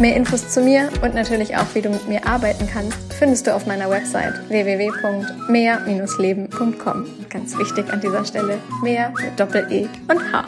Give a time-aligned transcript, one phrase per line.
[0.00, 3.54] Mehr Infos zu mir und natürlich auch, wie du mit mir arbeiten kannst, findest du
[3.54, 7.06] auf meiner Website www.mehr-leben.com.
[7.28, 10.46] Ganz wichtig an dieser Stelle, mehr mit Doppel-E und H.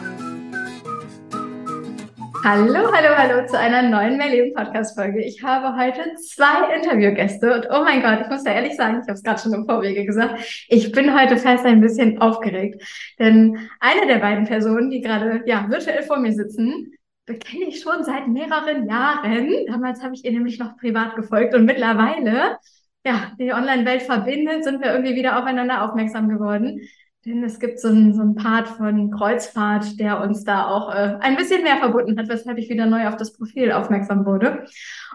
[2.47, 5.19] Hallo, hallo, hallo zu einer neuen Mehrleben Podcast Folge.
[5.19, 9.07] Ich habe heute zwei Interviewgäste und oh mein Gott, ich muss ja ehrlich sagen, ich
[9.07, 12.83] habe es gerade schon im Vorwege gesagt, ich bin heute fast ein bisschen aufgeregt,
[13.17, 16.94] denn eine der beiden Personen, die gerade ja virtuell vor mir sitzen,
[17.25, 19.49] bekenne ich schon seit mehreren Jahren.
[19.67, 22.57] Damals habe ich ihr nämlich noch privat gefolgt und mittlerweile,
[23.05, 26.81] ja, die Online-Welt verbindet, sind wir irgendwie wieder aufeinander aufmerksam geworden.
[27.25, 31.17] Denn es gibt so einen, so einen Part von Kreuzfahrt, der uns da auch äh,
[31.21, 34.65] ein bisschen mehr verbunden hat, weshalb ich wieder neu auf das Profil aufmerksam wurde.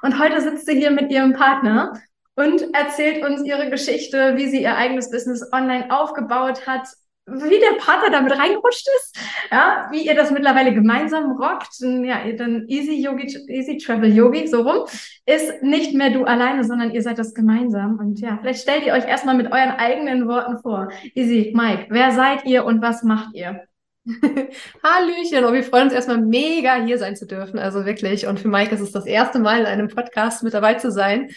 [0.03, 1.93] Und heute sitzt sie hier mit ihrem Partner
[2.35, 6.89] und erzählt uns ihre Geschichte, wie sie ihr eigenes Business online aufgebaut hat,
[7.31, 9.19] wie der Partner damit reingerutscht ist,
[9.51, 14.63] ja, wie ihr das mittlerweile gemeinsam rockt, ja, dann Easy Yogi, Easy Travel Yogi, so
[14.63, 14.87] rum,
[15.27, 17.99] ist nicht mehr du alleine, sondern ihr seid das gemeinsam.
[17.99, 20.89] Und ja, vielleicht stellt ihr euch erstmal mit euren eigenen Worten vor.
[21.15, 23.63] Easy, Mike, wer seid ihr und was macht ihr?
[24.83, 28.27] Hallöchen, und wir freuen uns erstmal mega hier sein zu dürfen, also wirklich.
[28.27, 31.31] Und für Mike ist es das erste Mal in einem Podcast mit dabei zu sein.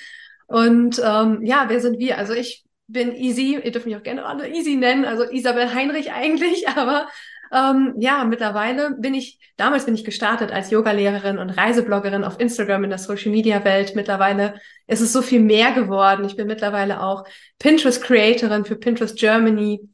[0.47, 2.17] Und ähm, ja, wer sind wir?
[2.17, 6.11] Also ich bin Easy, ihr dürft mich auch gerne alle Easy nennen, also Isabel Heinrich
[6.11, 7.07] eigentlich, aber
[7.53, 12.85] ähm, ja, mittlerweile bin ich, damals bin ich gestartet als Yogalehrerin und Reisebloggerin auf Instagram
[12.85, 13.95] in der Social Media Welt.
[13.95, 16.25] Mittlerweile ist es so viel mehr geworden.
[16.25, 17.25] Ich bin mittlerweile auch
[17.59, 19.87] Pinterest Creatorin für Pinterest Germany.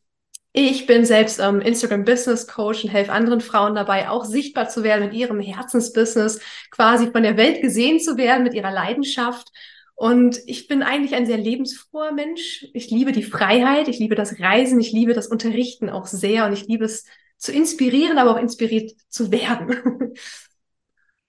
[0.53, 4.83] Ich bin selbst ähm, Instagram Business Coach und helfe anderen Frauen dabei, auch sichtbar zu
[4.83, 6.39] werden mit ihrem Herzensbusiness,
[6.71, 9.49] quasi von der Welt gesehen zu werden mit ihrer Leidenschaft.
[9.99, 12.65] Und ich bin eigentlich ein sehr lebensfroher Mensch.
[12.71, 16.53] Ich liebe die Freiheit, ich liebe das Reisen, ich liebe das Unterrichten auch sehr und
[16.53, 17.03] ich liebe es
[17.35, 20.13] zu inspirieren, aber auch inspiriert zu werden.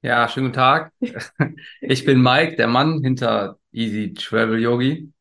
[0.03, 0.93] Ja, schönen guten Tag.
[1.83, 5.13] Ich bin Mike, der Mann hinter Easy Travel Yogi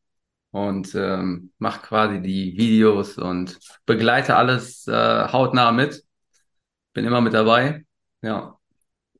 [0.52, 6.02] und ähm, mache quasi die Videos und begleite alles äh, hautnah mit.
[6.94, 7.84] Bin immer mit dabei.
[8.22, 8.59] Ja.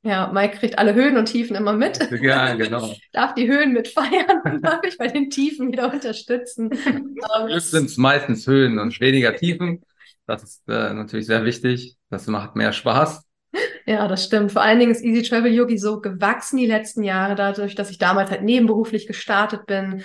[0.02, 1.98] Ja, Mike kriegt alle Höhen und Tiefen immer mit.
[2.22, 2.90] Ja, genau.
[3.12, 6.70] darf die Höhen mitfeiern und darf ich bei den Tiefen wieder unterstützen.
[7.58, 9.82] Sind es meistens Höhen und weniger Tiefen.
[10.26, 11.96] Das ist äh, natürlich sehr wichtig.
[12.08, 13.24] Das macht mehr Spaß.
[13.84, 14.52] Ja, das stimmt.
[14.52, 17.98] Vor allen Dingen ist Easy Travel Yogi so gewachsen die letzten Jahre, dadurch, dass ich
[17.98, 20.04] damals halt nebenberuflich gestartet bin,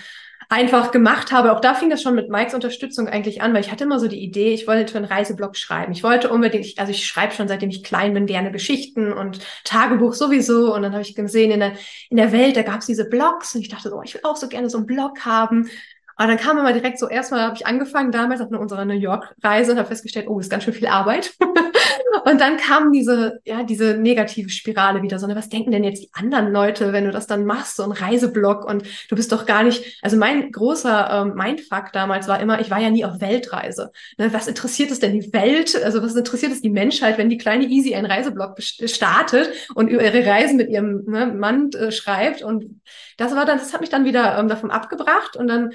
[0.50, 1.52] einfach gemacht habe.
[1.54, 4.08] Auch da fing das schon mit Mikes Unterstützung eigentlich an, weil ich hatte immer so
[4.08, 5.92] die Idee, ich wollte einen Reiseblog schreiben.
[5.92, 10.14] Ich wollte unbedingt, also ich schreibe schon seitdem ich klein bin, gerne Geschichten und Tagebuch
[10.14, 10.74] sowieso.
[10.74, 11.74] Und dann habe ich gesehen, in der,
[12.10, 14.36] in der Welt, da gab es diese Blogs und ich dachte, oh, ich will auch
[14.36, 15.70] so gerne so einen Blog haben.
[16.18, 19.74] Aber dann kam immer direkt so, erstmal habe ich angefangen damals auf unserer New York-Reise
[19.74, 21.34] und habe festgestellt, oh, ist ganz schön viel Arbeit.
[22.24, 26.04] und dann kam diese, ja, diese negative Spirale wieder, so, ne, was denken denn jetzt
[26.04, 29.46] die anderen Leute, wenn du das dann machst, so ein Reiseblog und du bist doch
[29.46, 33.22] gar nicht, also mein großer ähm, Mindfuck damals war immer, ich war ja nie auf
[33.22, 33.92] Weltreise.
[34.18, 35.76] Ne, was interessiert es denn die Welt?
[35.84, 40.04] Also was interessiert es die Menschheit, wenn die kleine Easy einen Reiseblog startet und über
[40.04, 42.82] ihre Reisen mit ihrem ne, Mann äh, schreibt und
[43.18, 45.72] das war dann, das hat mich dann wieder ähm, davon abgebracht und dann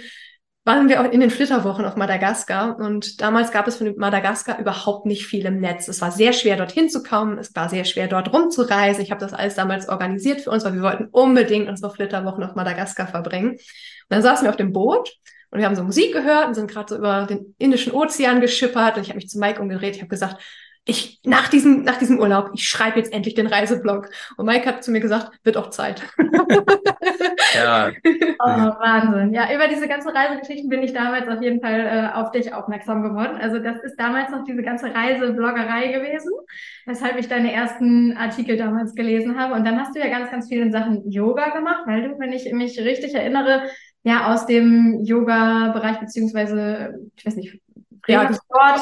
[0.64, 5.06] waren wir auch in den Flitterwochen auf Madagaskar und damals gab es von Madagaskar überhaupt
[5.06, 5.88] nicht viel im Netz.
[5.88, 7.38] Es war sehr schwer, dorthin zu kommen.
[7.38, 9.02] Es war sehr schwer, dort rumzureisen.
[9.02, 12.56] Ich habe das alles damals organisiert für uns, weil wir wollten unbedingt unsere Flitterwochen auf
[12.56, 13.52] Madagaskar verbringen.
[13.52, 13.60] Und
[14.10, 15.10] dann saßen wir auf dem Boot
[15.50, 18.96] und wir haben so Musik gehört und sind gerade so über den Indischen Ozean geschippert
[18.96, 19.96] und ich habe mich zu Mike umgedreht.
[19.96, 20.42] Ich habe gesagt,
[20.90, 24.10] ich nach diesem, nach diesem Urlaub, ich schreibe jetzt endlich den Reiseblog.
[24.36, 26.02] Und Mike hat zu mir gesagt, wird auch Zeit.
[27.54, 27.90] ja.
[28.42, 29.34] Oh, Wahnsinn.
[29.34, 33.02] Ja, über diese ganzen Reisegeschichten bin ich damals auf jeden Fall äh, auf dich aufmerksam
[33.02, 33.36] geworden.
[33.38, 36.32] Also das ist damals noch diese ganze Reisebloggerei gewesen,
[36.86, 39.52] weshalb ich deine ersten Artikel damals gelesen habe.
[39.52, 42.32] Und dann hast du ja ganz, ganz viel in Sachen Yoga gemacht, weil du, wenn
[42.32, 43.64] ich mich richtig erinnere,
[44.04, 47.60] ja aus dem Yoga-Bereich beziehungsweise, ich weiß nicht,
[48.06, 48.80] ja, Sport,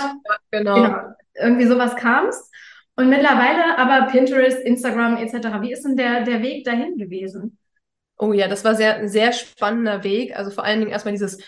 [0.52, 0.74] genau.
[0.76, 0.98] genau
[1.40, 2.52] irgendwie sowas kamst.
[2.96, 5.60] Und mittlerweile aber Pinterest, Instagram etc.
[5.60, 7.56] Wie ist denn der, der Weg dahin gewesen?
[8.18, 10.36] Oh ja, das war sehr, sehr spannender Weg.
[10.36, 11.38] Also vor allen Dingen erstmal dieses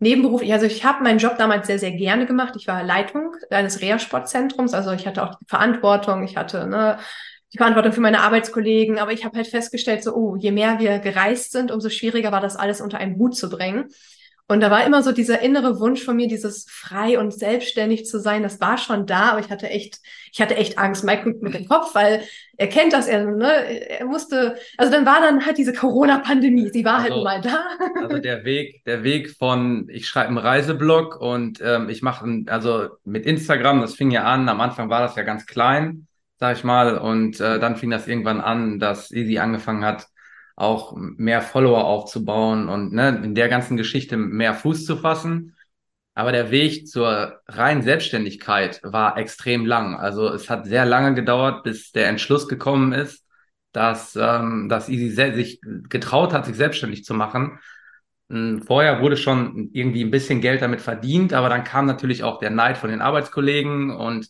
[0.00, 0.42] Nebenberuf.
[0.42, 2.54] Also ich habe meinen Job damals sehr, sehr gerne gemacht.
[2.56, 4.74] Ich war Leitung eines Reha-Sportzentrums.
[4.74, 6.24] Also ich hatte auch die Verantwortung.
[6.24, 6.98] Ich hatte ne,
[7.54, 8.98] die Verantwortung für meine Arbeitskollegen.
[8.98, 12.40] Aber ich habe halt festgestellt, so, oh, je mehr wir gereist sind, umso schwieriger war
[12.42, 13.88] das alles unter einen Hut zu bringen.
[14.50, 18.18] Und da war immer so dieser innere Wunsch von mir, dieses frei und selbstständig zu
[18.18, 18.42] sein.
[18.42, 20.00] Das war schon da, aber ich hatte echt,
[20.32, 21.04] ich hatte echt Angst.
[21.04, 22.22] Mike guckt mit dem Kopf, weil
[22.56, 26.82] er kennt das, er, ne, er musste, also dann war dann halt diese Corona-Pandemie, sie
[26.82, 28.02] war halt also, halt mal da.
[28.02, 32.88] Also der Weg, der Weg von, ich schreibe einen Reiseblog und ähm, ich mache, also
[33.04, 36.06] mit Instagram, das fing ja an, am Anfang war das ja ganz klein,
[36.40, 40.06] sag ich mal, und äh, dann fing das irgendwann an, dass Easy angefangen hat,
[40.58, 45.56] auch mehr Follower aufzubauen und ne, in der ganzen Geschichte mehr Fuß zu fassen.
[46.14, 49.94] Aber der Weg zur reinen Selbstständigkeit war extrem lang.
[49.94, 53.24] Also es hat sehr lange gedauert, bis der Entschluss gekommen ist,
[53.72, 57.60] dass, ähm, dass Easy sich getraut hat, sich selbstständig zu machen.
[58.28, 62.40] Hm, vorher wurde schon irgendwie ein bisschen Geld damit verdient, aber dann kam natürlich auch
[62.40, 64.28] der Neid von den Arbeitskollegen und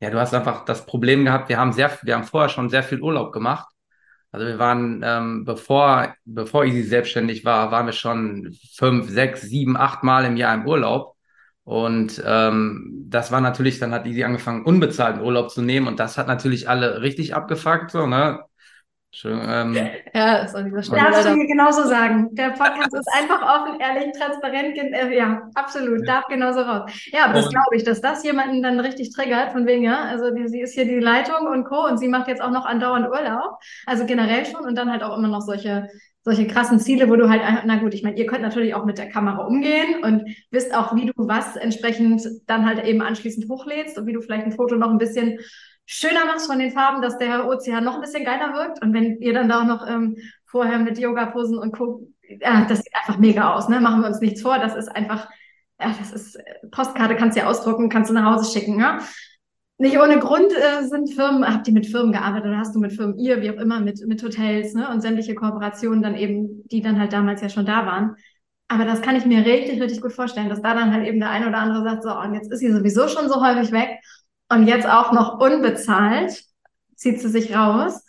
[0.00, 2.82] ja, du hast einfach das Problem gehabt, wir haben sehr, wir haben vorher schon sehr
[2.82, 3.68] viel Urlaub gemacht
[4.30, 9.76] also wir waren, ähm, bevor, bevor Easy selbstständig war, waren wir schon fünf, sechs, sieben,
[9.76, 11.16] acht Mal im Jahr im Urlaub.
[11.64, 16.16] Und ähm, das war natürlich, dann hat Easy angefangen, unbezahlten Urlaub zu nehmen und das
[16.18, 18.40] hat natürlich alle richtig abgefuckt, so, ne?
[19.10, 19.74] Schön, ähm,
[20.12, 21.00] ja, ist an dieser Stelle.
[21.00, 22.28] Darfst du mir genauso sagen.
[22.32, 24.76] Der Podcast ist einfach offen, ehrlich, transparent.
[24.76, 26.06] Äh, ja, absolut.
[26.06, 26.90] Darf genauso raus.
[27.06, 30.30] Ja, aber das glaube ich, dass das jemanden dann richtig triggert, von wegen, ja, also
[30.30, 31.86] die, sie ist hier die Leitung und Co.
[31.86, 33.58] und sie macht jetzt auch noch andauernd Urlaub.
[33.86, 35.88] Also generell schon und dann halt auch immer noch solche,
[36.22, 38.98] solche krassen Ziele, wo du halt, na gut, ich meine, ihr könnt natürlich auch mit
[38.98, 43.96] der Kamera umgehen und wisst auch, wie du was entsprechend dann halt eben anschließend hochlädst
[43.96, 45.38] und wie du vielleicht ein Foto noch ein bisschen
[45.90, 48.82] schöner machst von den Farben, dass der Ozean noch ein bisschen geiler wirkt.
[48.82, 52.06] Und wenn ihr dann da auch noch ähm, vorher mit Yoga-Posen und Co.
[52.40, 53.80] Ja, das sieht einfach mega aus, ne?
[53.80, 54.58] Machen wir uns nichts vor.
[54.58, 55.30] Das ist einfach,
[55.80, 56.38] ja, das ist,
[56.70, 58.98] Postkarte kannst du ja ausdrucken, kannst du nach Hause schicken, ja?
[59.78, 62.92] Nicht ohne Grund äh, sind Firmen, habt ihr mit Firmen gearbeitet oder hast du mit
[62.92, 64.90] Firmen, ihr, wie auch immer, mit, mit Hotels, ne?
[64.90, 68.14] Und sämtliche Kooperationen dann eben, die dann halt damals ja schon da waren.
[68.70, 71.30] Aber das kann ich mir richtig, richtig gut vorstellen, dass da dann halt eben der
[71.30, 73.98] eine oder andere sagt, so, und jetzt ist sie sowieso schon so häufig weg
[74.48, 76.42] und jetzt auch noch unbezahlt
[76.94, 78.04] zieht sie sich raus.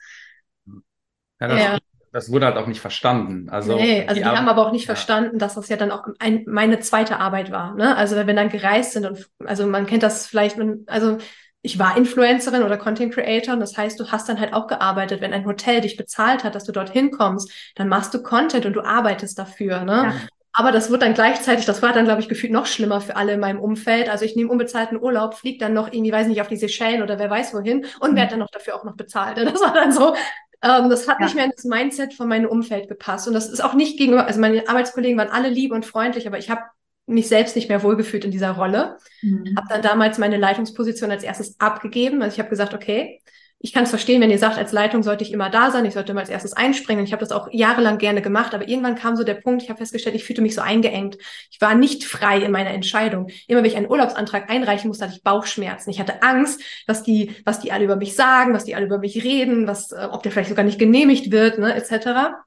[1.40, 1.78] Ja, das, ja.
[2.12, 3.50] das wurde halt auch nicht verstanden.
[3.50, 4.96] Also, nee, also die, die haben aber auch nicht ja.
[4.96, 7.76] verstanden, dass das ja dann auch ein, meine zweite Arbeit war.
[7.76, 7.96] Ne?
[7.96, 10.58] Also wenn wir dann gereist sind und also man kennt das vielleicht,
[10.88, 11.18] also
[11.62, 15.22] ich war Influencerin oder Content Creator und das heißt, du hast dann halt auch gearbeitet.
[15.22, 18.74] Wenn ein Hotel dich bezahlt hat, dass du dorthin kommst, dann machst du Content und
[18.74, 19.84] du arbeitest dafür.
[19.84, 20.04] Ne?
[20.06, 20.14] Ja.
[20.60, 23.36] Aber das wird dann gleichzeitig, das war dann, glaube ich, gefühlt noch schlimmer für alle
[23.36, 24.10] in meinem Umfeld.
[24.10, 27.18] Also ich nehme unbezahlten Urlaub, fliege dann noch irgendwie, weiß nicht, auf die Seychellen oder
[27.18, 28.16] wer weiß wohin und mhm.
[28.18, 29.38] werde dann noch dafür auch noch bezahlt.
[29.50, 30.16] Das war dann so,
[30.62, 31.28] ähm, das hat ja.
[31.28, 33.26] nicht mehr in das Mindset von meinem Umfeld gepasst.
[33.26, 36.40] Und das ist auch nicht gegenüber, also meine Arbeitskollegen waren alle lieb und freundlich, aber
[36.40, 36.64] ich habe
[37.06, 38.98] mich selbst nicht mehr wohlgefühlt in dieser Rolle.
[39.22, 39.56] Mhm.
[39.56, 42.22] Habe dann damals meine Leitungsposition als erstes abgegeben.
[42.22, 43.22] Also ich habe gesagt, okay,
[43.62, 45.94] ich kann es verstehen, wenn ihr sagt, als Leitung sollte ich immer da sein, ich
[45.94, 47.04] sollte immer als erstes einspringen.
[47.04, 49.80] Ich habe das auch jahrelang gerne gemacht, aber irgendwann kam so der Punkt, ich habe
[49.80, 51.18] festgestellt, ich fühlte mich so eingeengt.
[51.52, 53.30] Ich war nicht frei in meiner Entscheidung.
[53.48, 55.90] Immer wenn ich einen Urlaubsantrag einreichen musste, hatte ich Bauchschmerzen.
[55.90, 58.98] Ich hatte Angst, was die, was die alle über mich sagen, was die alle über
[58.98, 62.38] mich reden, was, äh, ob der vielleicht sogar nicht genehmigt wird, ne, etc.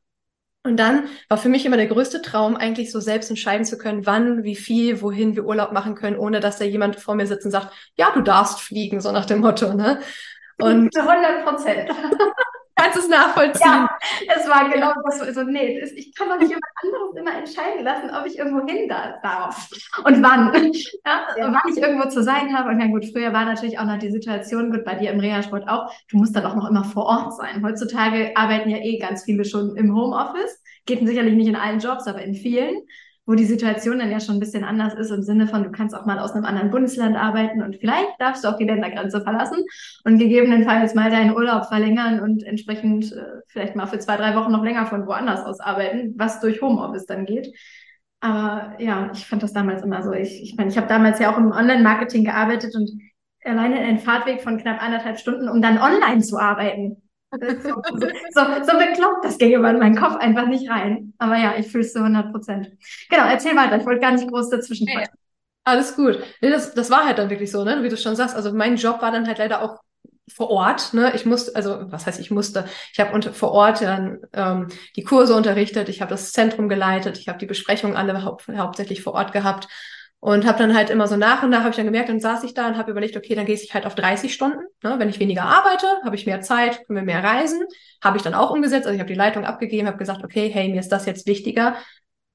[0.65, 4.07] Und dann war für mich immer der größte Traum, eigentlich so selbst entscheiden zu können,
[4.07, 7.45] wann, wie viel, wohin wir Urlaub machen können, ohne dass da jemand vor mir sitzt
[7.45, 10.01] und sagt, ja, du darfst fliegen, so nach dem Motto, ne?
[10.59, 11.91] Und 100 Prozent.
[12.75, 13.71] Kannst es nachvollziehen?
[13.71, 13.99] Ja,
[14.35, 15.19] es war genau das.
[15.19, 18.39] So, also, nee, das, ich kann doch nicht jemand anderes immer entscheiden lassen, ob ich
[18.39, 19.71] irgendwo hin darf
[20.05, 20.53] und wann.
[21.05, 21.53] Ja, ja.
[21.53, 22.71] Wann ich irgendwo zu sein habe.
[22.71, 25.69] Und ja gut, früher war natürlich auch noch die Situation, gut, bei dir im Reha-Sport
[25.69, 27.63] auch, du musst dann auch noch immer vor Ort sein.
[27.65, 30.63] Heutzutage arbeiten ja eh ganz viele schon im Homeoffice.
[30.87, 32.83] Geht sicherlich nicht in allen Jobs, aber in vielen
[33.25, 35.95] wo die Situation dann ja schon ein bisschen anders ist im Sinne von, du kannst
[35.95, 39.65] auch mal aus einem anderen Bundesland arbeiten und vielleicht darfst du auch die Ländergrenze verlassen
[40.05, 44.51] und gegebenenfalls mal deinen Urlaub verlängern und entsprechend äh, vielleicht mal für zwei, drei Wochen
[44.51, 47.55] noch länger von woanders aus arbeiten, was durch Homeoffice dann geht.
[48.21, 50.13] Aber ja, ich fand das damals immer so.
[50.13, 52.91] Ich, ich meine, ich habe damals ja auch im Online-Marketing gearbeitet und
[53.45, 57.03] alleine einen Fahrtweg von knapp anderthalb Stunden, um dann online zu arbeiten.
[57.33, 57.83] So,
[58.35, 61.15] so, so bekloppt, das ging über in meinen Kopf einfach nicht rein.
[61.19, 62.71] Aber ja, ich fühle es zu 100 Prozent.
[63.09, 63.79] Genau, erzähl weiter.
[63.79, 65.07] Ich wollte gar nicht groß dazwischen nee,
[65.65, 66.23] Alles gut.
[66.43, 67.83] Nee, das, das war halt dann wirklich so, ne?
[67.83, 68.37] wie du schon sagst.
[68.37, 69.81] Also mein Job war dann halt leider auch
[70.31, 70.93] vor Ort.
[70.93, 71.13] Ne?
[71.15, 72.67] Ich musste, also was heißt ich musste?
[72.93, 77.29] Ich habe vor Ort dann ähm, die Kurse unterrichtet, ich habe das Zentrum geleitet, ich
[77.29, 79.69] habe die Besprechungen alle hau hauptsächlich vor Ort gehabt
[80.25, 82.45] und habe dann halt immer so nach und nach habe ich dann gemerkt, dann saß
[82.45, 84.61] ich da und habe überlegt, okay, dann gehe ich halt auf 30 Stunden.
[84.85, 84.95] Ne?
[84.99, 87.61] Wenn ich weniger arbeite, habe ich mehr Zeit, können wir mehr reisen.
[88.01, 88.87] Habe ich dann auch umgesetzt.
[88.87, 91.75] Also ich habe die Leitung abgegeben, habe gesagt, okay, hey, mir ist das jetzt wichtiger.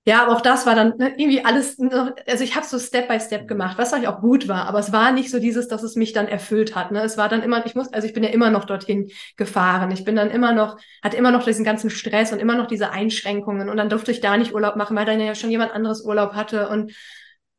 [0.04, 3.22] Ja, aber auch das war dann ne, irgendwie alles, also ich habe so Step by
[3.22, 5.96] Step gemacht, was eigentlich auch gut war, aber es war nicht so dieses, dass es
[5.96, 6.92] mich dann erfüllt hat.
[6.92, 7.02] Ne?
[7.04, 9.92] Es war dann immer, ich muss, also ich bin ja immer noch dorthin gefahren.
[9.92, 12.92] Ich bin dann immer noch, hatte immer noch diesen ganzen Stress und immer noch diese
[12.92, 16.04] Einschränkungen und dann durfte ich da nicht Urlaub machen, weil dann ja schon jemand anderes
[16.04, 16.92] Urlaub hatte und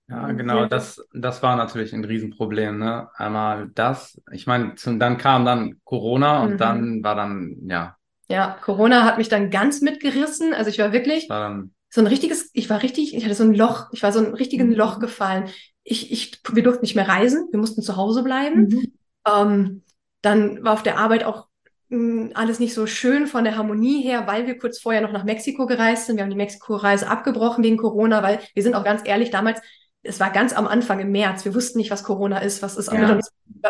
[0.08, 3.08] ja, genau, das, das war natürlich ein Riesenproblem, ne?
[3.14, 6.58] Einmal das, ich meine, dann kam dann Corona und mhm.
[6.58, 7.96] dann war dann, ja.
[8.28, 10.54] Ja, Corona hat mich dann ganz mitgerissen.
[10.54, 13.54] Also ich war wirklich, war so ein richtiges, ich war richtig, ich hatte so ein
[13.54, 14.74] Loch, ich war so ein richtigen mhm.
[14.74, 15.48] Loch gefallen.
[15.84, 18.68] Ich, ich, wir durften nicht mehr reisen, wir mussten zu Hause bleiben.
[18.68, 18.92] Mhm.
[19.26, 19.82] Ähm,
[20.22, 21.48] dann war auf der Arbeit auch
[21.88, 25.12] mh, hm, alles nicht so schön von der Harmonie her, weil wir kurz vorher noch
[25.12, 26.16] nach Mexiko gereist sind.
[26.16, 29.60] Wir haben die Mexiko-Reise abgebrochen wegen Corona, weil wir sind auch ganz ehrlich, damals,
[30.02, 32.86] es war ganz am Anfang im März, wir wussten nicht, was Corona ist, was es,
[32.86, 33.18] ja.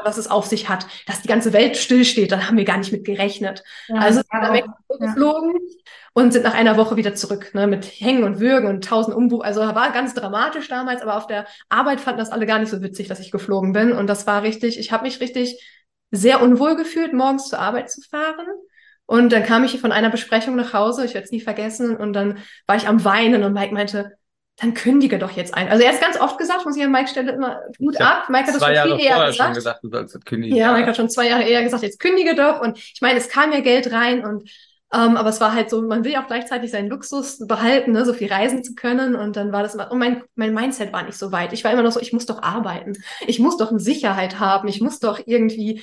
[0.04, 2.92] was es auf sich hat, dass die ganze Welt stillsteht, da haben wir gar nicht
[2.92, 3.64] mit gerechnet.
[3.88, 5.54] Ja, also sind wir geflogen
[6.12, 9.42] und sind nach einer Woche wieder zurück, ne, mit Hängen und Würgen und tausend Umbuch.
[9.42, 12.82] Also war ganz dramatisch damals, aber auf der Arbeit fanden das alle gar nicht so
[12.82, 13.92] witzig, dass ich geflogen bin.
[13.92, 15.62] Und das war richtig, ich habe mich richtig
[16.10, 18.46] sehr unwohl gefühlt, morgens zur Arbeit zu fahren.
[19.06, 22.12] Und dann kam ich von einer Besprechung nach Hause, ich werde es nie vergessen, und
[22.12, 24.17] dann war ich am Weinen und Mike meinte,
[24.60, 25.68] dann kündige doch jetzt ein.
[25.68, 28.28] Also er ist ganz oft gesagt, muss ich an Mike Stelle immer gut ab.
[28.28, 29.54] Mike hat das schon Jahre viel eher gesagt.
[29.54, 29.84] Gesagt.
[30.58, 32.60] Ja, Mike hat schon zwei Jahre eher gesagt, jetzt kündige doch.
[32.60, 34.50] Und ich meine, es kam ja Geld rein und
[34.92, 38.06] ähm, aber es war halt so, man will ja auch gleichzeitig seinen Luxus behalten, ne,
[38.06, 39.14] so viel reisen zu können.
[39.14, 41.52] Und dann war das immer, und mein, mein Mindset war nicht so weit.
[41.52, 42.94] Ich war immer noch so, ich muss doch arbeiten.
[43.26, 44.66] Ich muss doch eine Sicherheit haben.
[44.66, 45.82] Ich muss doch irgendwie.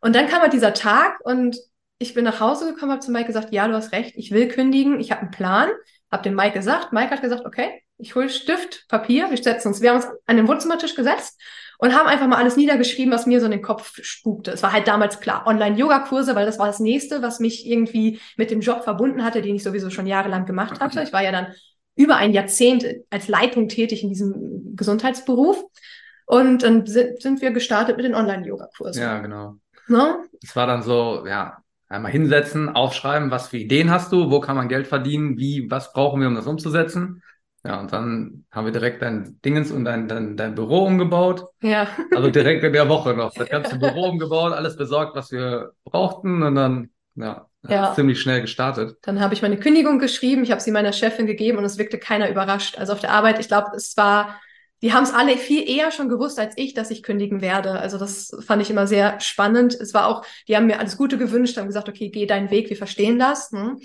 [0.00, 1.58] Und dann kam halt dieser Tag und
[1.98, 4.48] ich bin nach Hause gekommen, habe zu Mike gesagt, ja, du hast recht, ich will
[4.48, 5.68] kündigen, ich habe einen Plan.
[6.14, 6.92] Habe dem Mike gesagt.
[6.92, 10.36] Mike hat gesagt, okay, ich hole Stift, Papier, wir setzen uns, wir haben uns an
[10.36, 11.40] den Wohnzimmertisch gesetzt
[11.78, 14.52] und haben einfach mal alles niedergeschrieben, was mir so in den Kopf spukte.
[14.52, 18.52] Es war halt damals klar, Online-Yoga-Kurse, weil das war das nächste, was mich irgendwie mit
[18.52, 21.02] dem Job verbunden hatte, den ich sowieso schon jahrelang gemacht hatte.
[21.02, 21.48] Ich war ja dann
[21.96, 25.64] über ein Jahrzehnt als Leitung tätig in diesem Gesundheitsberuf.
[26.26, 29.02] Und dann sind wir gestartet mit den Online-Yoga-Kursen.
[29.02, 29.56] Ja, genau.
[29.88, 30.24] No?
[30.42, 31.58] Es war dann so, ja,
[31.94, 35.92] einmal hinsetzen, aufschreiben, was für Ideen hast du, wo kann man Geld verdienen, wie, was
[35.92, 37.22] brauchen wir, um das umzusetzen.
[37.66, 41.46] Ja, und dann haben wir direkt dein Dingens und dein, dein, dein Büro umgebaut.
[41.62, 41.88] Ja.
[42.14, 43.32] Also direkt in der Woche noch.
[43.32, 47.94] Das ganze Büro umgebaut, alles besorgt, was wir brauchten und dann, ja, ja.
[47.94, 48.98] ziemlich schnell gestartet.
[49.02, 51.98] Dann habe ich meine Kündigung geschrieben, ich habe sie meiner Chefin gegeben und es wirkte
[51.98, 52.76] keiner überrascht.
[52.76, 54.40] Also auf der Arbeit, ich glaube, es war,
[54.84, 57.70] die haben es alle viel eher schon gewusst als ich, dass ich kündigen werde.
[57.70, 59.72] Also das fand ich immer sehr spannend.
[59.72, 62.68] Es war auch, die haben mir alles Gute gewünscht, haben gesagt, okay, geh deinen Weg,
[62.68, 63.50] wir verstehen das.
[63.50, 63.78] Ne?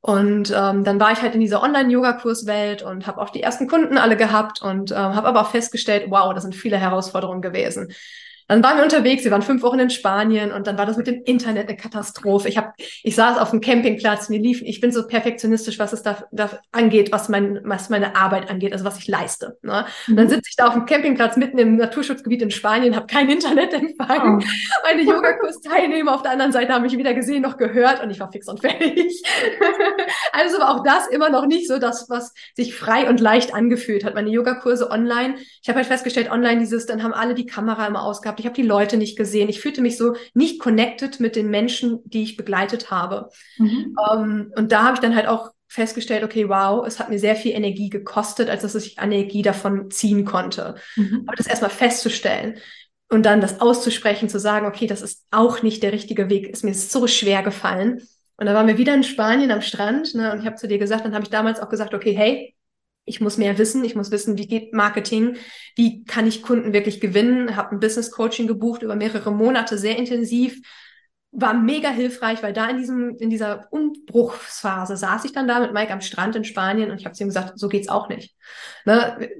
[0.00, 3.98] Und ähm, dann war ich halt in dieser Online-Yoga-Kurswelt und habe auch die ersten Kunden
[3.98, 7.92] alle gehabt und ähm, habe aber auch festgestellt, wow, das sind viele Herausforderungen gewesen.
[8.52, 11.06] Dann waren wir unterwegs, wir waren fünf Wochen in Spanien und dann war das mit
[11.06, 12.50] dem Internet eine Katastrophe.
[12.50, 16.02] Ich hab, ich saß auf dem Campingplatz, mir lief, ich bin so perfektionistisch, was es
[16.02, 19.56] da, da angeht, was, mein, was meine Arbeit angeht, also was ich leiste.
[19.62, 19.86] Ne?
[20.06, 20.30] Und dann mhm.
[20.30, 24.42] sitze ich da auf dem Campingplatz mitten im Naturschutzgebiet in Spanien, habe kein Internetempfang.
[24.42, 24.46] Oh.
[24.84, 28.30] Meine Yogakurs-Teilnehmer auf der anderen Seite haben mich weder gesehen noch gehört und ich war
[28.30, 29.22] fix und fertig.
[30.32, 34.04] also war auch das immer noch nicht so das, was sich frei und leicht angefühlt
[34.04, 34.14] hat.
[34.14, 38.02] Meine Yogakurse online, ich habe halt festgestellt, online dieses, dann haben alle die Kamera immer
[38.02, 39.48] ausgehabt ich habe die Leute nicht gesehen.
[39.48, 43.30] Ich fühlte mich so nicht connected mit den Menschen, die ich begleitet habe.
[43.58, 43.96] Mhm.
[44.10, 47.36] Ähm, und da habe ich dann halt auch festgestellt, okay, wow, es hat mir sehr
[47.36, 50.74] viel Energie gekostet, als dass ich Energie davon ziehen konnte.
[50.96, 51.24] Mhm.
[51.26, 52.58] Aber das erstmal festzustellen
[53.08, 56.64] und dann das auszusprechen, zu sagen, okay, das ist auch nicht der richtige Weg, ist
[56.64, 58.02] mir so schwer gefallen.
[58.36, 60.78] Und da waren wir wieder in Spanien am Strand, ne, und ich habe zu dir
[60.78, 62.56] gesagt, dann habe ich damals auch gesagt, okay, hey,
[63.04, 65.36] ich muss mehr wissen, ich muss wissen, wie geht Marketing,
[65.76, 69.98] wie kann ich Kunden wirklich gewinnen, habe ein Business Coaching gebucht über mehrere Monate, sehr
[69.98, 70.60] intensiv,
[71.32, 75.72] war mega hilfreich, weil da in diesem in dieser Umbruchsphase saß ich dann da mit
[75.72, 78.36] Mike am Strand in Spanien und ich habe zu ihm gesagt, so geht's auch nicht.
[78.84, 79.30] Ne?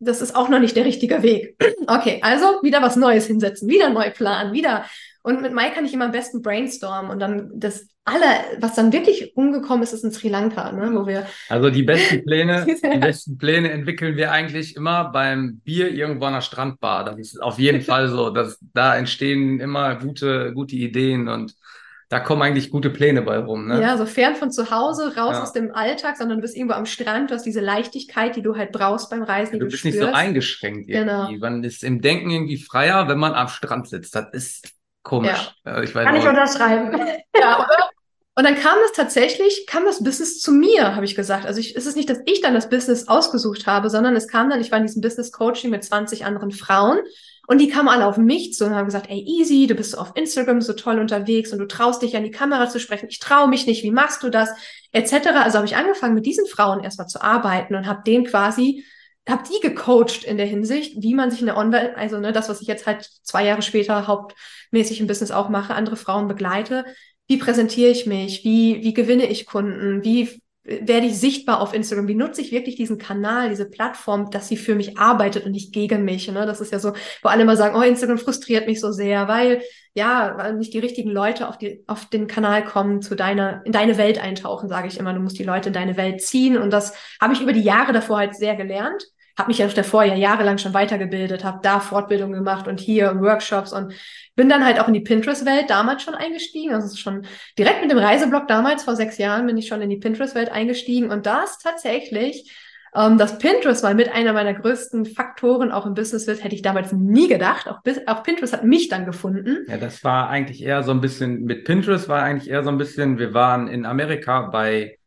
[0.00, 1.56] Das ist auch noch nicht der richtige Weg.
[1.86, 4.84] Okay, also wieder was Neues hinsetzen, wieder neu planen, wieder
[5.22, 8.24] und mit Mike kann ich immer am besten brainstormen und dann das alle,
[8.58, 11.26] was dann wirklich umgekommen ist, ist in Sri Lanka, ne, wo wir.
[11.48, 16.32] Also die besten Pläne, die besten Pläne entwickeln wir eigentlich immer beim Bier irgendwo an
[16.32, 17.04] der Strandbar.
[17.04, 21.54] Das ist auf jeden Fall so, dass da entstehen immer gute, gute Ideen und
[22.08, 23.68] da kommen eigentlich gute Pläne bei rum.
[23.68, 23.80] Ne?
[23.80, 25.42] Ja, so fern von zu Hause, raus ja.
[25.42, 28.56] aus dem Alltag, sondern du bist irgendwo am Strand, du hast diese Leichtigkeit, die du
[28.56, 29.52] halt brauchst beim Reisen.
[29.52, 29.98] Ja, du, du bist spürst.
[29.98, 31.34] nicht so eingeschränkt irgendwie.
[31.34, 31.38] Genau.
[31.38, 34.16] Man ist im Denken irgendwie freier, wenn man am Strand sitzt.
[34.16, 35.54] Das ist Komisch.
[35.64, 35.82] Ja.
[35.82, 36.98] Ich weiß Kann ich unterschreiben.
[37.36, 37.90] ja, oder?
[38.36, 41.46] Und dann kam das tatsächlich, kam das Business zu mir, habe ich gesagt.
[41.46, 44.48] Also ich, es ist nicht, dass ich dann das Business ausgesucht habe, sondern es kam
[44.48, 46.98] dann, ich war in diesem Business Coaching mit 20 anderen Frauen
[47.48, 50.12] und die kamen alle auf mich zu und haben gesagt, ey, easy, du bist auf
[50.14, 53.08] Instagram so toll unterwegs und du traust dich an die Kamera zu sprechen.
[53.10, 54.50] Ich traue mich nicht, wie machst du das?
[54.92, 55.28] etc.
[55.34, 58.84] Also habe ich angefangen, mit diesen Frauen erstmal zu arbeiten und habe denen quasi
[59.28, 62.48] habe die gecoacht in der Hinsicht, wie man sich in der Online, also ne, das,
[62.48, 66.84] was ich jetzt halt zwei Jahre später hauptmäßig im Business auch mache, andere Frauen begleite.
[67.28, 68.44] Wie präsentiere ich mich?
[68.44, 70.02] Wie, wie gewinne ich Kunden?
[70.04, 72.08] Wie werde ich sichtbar auf Instagram?
[72.08, 75.72] Wie nutze ich wirklich diesen Kanal, diese Plattform, dass sie für mich arbeitet und nicht
[75.72, 76.30] gegen mich?
[76.30, 76.46] Ne?
[76.46, 79.62] Das ist ja so, wo alle immer sagen, oh, Instagram frustriert mich so sehr, weil
[79.94, 83.72] ja, weil nicht die richtigen Leute auf, die, auf den Kanal kommen, zu deiner, in
[83.72, 85.12] deine Welt eintauchen, sage ich immer.
[85.12, 86.56] Du musst die Leute in deine Welt ziehen.
[86.56, 89.04] Und das habe ich über die Jahre davor halt sehr gelernt.
[89.40, 93.72] Habe mich ja davor ja jahrelang schon weitergebildet, habe da Fortbildungen gemacht und hier Workshops
[93.72, 93.94] und
[94.36, 96.74] bin dann halt auch in die Pinterest-Welt damals schon eingestiegen.
[96.74, 97.24] Also schon
[97.58, 101.10] direkt mit dem Reiseblog damals, vor sechs Jahren, bin ich schon in die Pinterest-Welt eingestiegen.
[101.10, 102.54] Und das tatsächlich
[102.94, 106.62] ähm, dass Pinterest mal mit einer meiner größten Faktoren auch im Business wird, hätte ich
[106.62, 107.68] damals nie gedacht.
[107.68, 109.64] Auch, auch Pinterest hat mich dann gefunden.
[109.68, 112.78] Ja, das war eigentlich eher so ein bisschen, mit Pinterest war eigentlich eher so ein
[112.78, 114.98] bisschen, wir waren in Amerika bei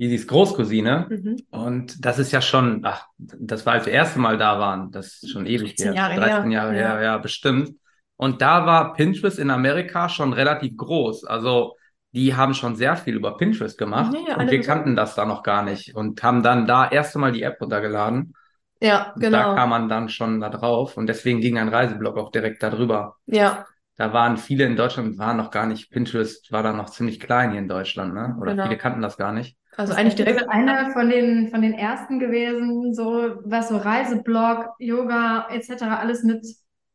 [0.00, 1.36] Isis Großcousine mhm.
[1.50, 4.90] und das ist ja schon, ach, das war als wir das erste Mal da waren,
[4.90, 7.02] das ist schon ewig her, Jahre 13 Jahre her, ja.
[7.02, 7.72] ja, bestimmt.
[8.16, 11.24] Und da war Pinterest in Amerika schon relativ groß.
[11.24, 11.76] Also
[12.12, 15.26] die haben schon sehr viel über Pinterest gemacht ja, ja, und wir kannten das da
[15.26, 18.34] noch gar nicht und haben dann da erst einmal die App runtergeladen.
[18.80, 19.38] Ja, und genau.
[19.38, 23.16] Da kam man dann schon da drauf und deswegen ging ein Reiseblog auch direkt darüber.
[23.26, 23.66] Ja.
[24.00, 27.50] Da waren viele in Deutschland, waren noch gar nicht, Pinterest war da noch ziemlich klein
[27.50, 28.34] hier in Deutschland, ne?
[28.40, 28.62] Oder genau.
[28.62, 29.58] viele kannten das gar nicht.
[29.76, 30.48] Also eigentlich direkt.
[30.48, 35.82] Eine von den, von den ersten gewesen, so, was so Reiseblog, Yoga, etc.
[35.82, 36.46] alles mit,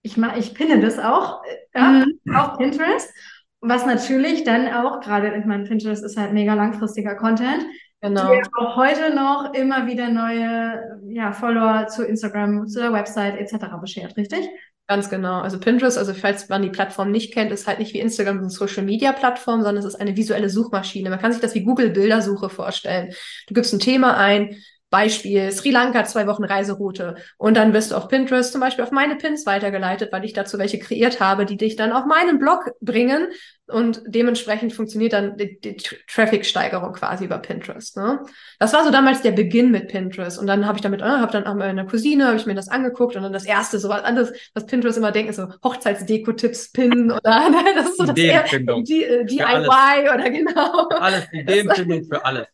[0.01, 1.43] ich mach, ich pinne das auch,
[1.73, 2.35] äh, mhm.
[2.35, 3.13] auf Pinterest.
[3.61, 7.67] Was natürlich dann auch, gerade, ich meine, Pinterest ist halt mega langfristiger Content,
[8.01, 8.33] genau.
[8.33, 13.65] die auch heute noch immer wieder neue ja, Follower zu Instagram, zu der Website etc.
[13.81, 14.47] beschert, richtig?
[14.87, 15.41] Ganz genau.
[15.41, 18.49] Also Pinterest, also falls man die Plattform nicht kennt, ist halt nicht wie Instagram eine
[18.51, 21.09] Social Media Plattform, sondern es ist eine visuelle Suchmaschine.
[21.09, 23.11] Man kann sich das wie Google Bildersuche vorstellen.
[23.47, 24.55] Du gibst ein Thema ein,
[24.91, 27.15] Beispiel Sri Lanka, zwei Wochen Reiseroute.
[27.37, 30.59] Und dann wirst du auf Pinterest zum Beispiel auf meine Pins weitergeleitet, weil ich dazu
[30.59, 33.27] welche kreiert habe, die dich dann auf meinen Blog bringen.
[33.67, 37.97] Und dementsprechend funktioniert dann die, die Traffic-Steigerung quasi über Pinterest.
[37.97, 38.19] Ne?
[38.59, 40.37] Das war so damals der Beginn mit Pinterest.
[40.37, 42.67] Und dann habe ich damit, äh, habe dann auch meiner Cousine, habe ich mir das
[42.67, 46.73] angeguckt und dann das erste, so was anderes, was Pinterest immer denkt, ist so Hochzeitsdeko-Tipps,
[46.73, 50.87] Pin oder ne, das ist so das erste, die, äh, DIY oder genau.
[50.89, 52.45] Alles, Ideenfindung für alles.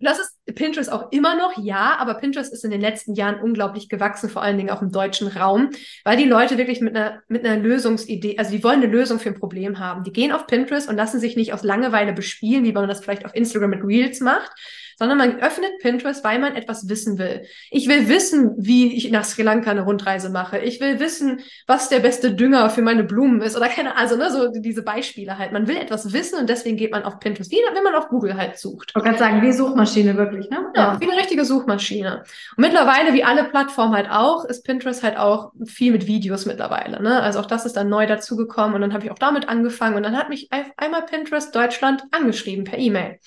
[0.00, 3.88] Das ist Pinterest auch immer noch, ja, aber Pinterest ist in den letzten Jahren unglaublich
[3.88, 5.70] gewachsen, vor allen Dingen auch im deutschen Raum,
[6.04, 9.30] weil die Leute wirklich mit einer, mit einer Lösungsidee, also die wollen eine Lösung für
[9.30, 10.04] ein Problem haben.
[10.04, 13.00] Die gehen auf auf Pinterest und lassen sich nicht aus Langeweile bespielen, wie man das
[13.00, 14.50] vielleicht auf Instagram mit Reels macht,
[14.98, 17.42] sondern man öffnet Pinterest, weil man etwas wissen will.
[17.70, 20.58] Ich will wissen, wie ich nach Sri Lanka eine Rundreise mache.
[20.58, 24.30] Ich will wissen, was der beste Dünger für meine Blumen ist oder keine, also ne,
[24.30, 25.52] so diese Beispiele halt.
[25.52, 28.36] Man will etwas wissen und deswegen geht man auf Pinterest, wie wenn man auf Google
[28.36, 28.92] halt sucht.
[28.96, 30.70] Ich wollte sagen, wie Suchmaschine wirklich, ne?
[30.74, 32.24] Ja, wie eine richtige Suchmaschine.
[32.56, 37.02] Und mittlerweile, wie alle Plattformen halt auch, ist Pinterest halt auch viel mit Videos mittlerweile.
[37.02, 37.20] Ne?
[37.20, 40.02] Also auch das ist dann neu dazugekommen und dann habe ich auch damit angefangen und
[40.02, 43.18] dann hat mich einmal Pinterest Deutschland angeschrieben per E-Mail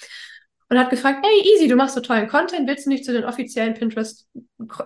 [0.70, 3.26] und hat gefragt, hey Easy, du machst so tollen Content, willst du nicht zu den
[3.26, 4.28] offiziellen Pinterest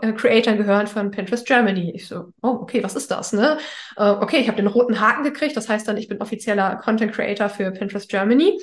[0.02, 1.92] äh, gehören von Pinterest Germany?
[1.96, 3.58] Ich so, oh, okay, was ist das, ne?
[3.98, 7.14] Uh, okay, ich habe den roten Haken gekriegt, das heißt dann, ich bin offizieller Content
[7.14, 8.60] Creator für Pinterest Germany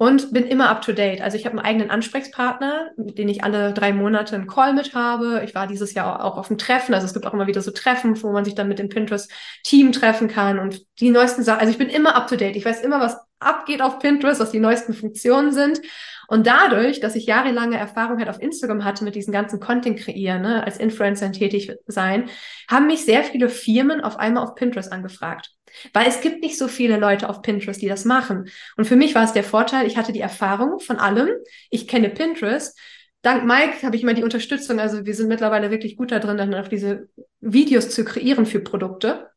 [0.00, 1.20] und bin immer up to date.
[1.20, 4.94] Also ich habe einen eigenen Ansprechpartner, mit dem ich alle drei Monate einen Call mit
[4.94, 5.42] habe.
[5.44, 7.70] Ich war dieses Jahr auch auf dem Treffen, also es gibt auch immer wieder so
[7.70, 9.30] Treffen, wo man sich dann mit dem Pinterest
[9.62, 11.60] Team treffen kann und die neuesten Sachen.
[11.60, 12.56] Also ich bin immer up to date.
[12.56, 15.82] Ich weiß immer, was abgeht auf Pinterest, was die neuesten Funktionen sind.
[16.30, 20.42] Und dadurch, dass ich jahrelange Erfahrung halt auf Instagram hatte mit diesen ganzen Content kreieren,
[20.42, 22.30] ne, als Influencer tätig sein,
[22.70, 25.50] haben mich sehr viele Firmen auf einmal auf Pinterest angefragt.
[25.92, 28.48] Weil es gibt nicht so viele Leute auf Pinterest, die das machen.
[28.76, 31.30] Und für mich war es der Vorteil, ich hatte die Erfahrung von allem.
[31.68, 32.78] Ich kenne Pinterest.
[33.22, 34.78] Dank Mike habe ich immer die Unterstützung.
[34.78, 37.08] Also wir sind mittlerweile wirklich gut da drin, dann auch diese
[37.40, 39.30] Videos zu kreieren für Produkte.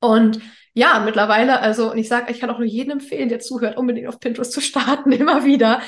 [0.00, 0.40] Und
[0.74, 4.08] ja, mittlerweile, also, und ich sage, ich kann auch nur jedem empfehlen, der zuhört, unbedingt
[4.08, 5.80] auf Pinterest zu starten, immer wieder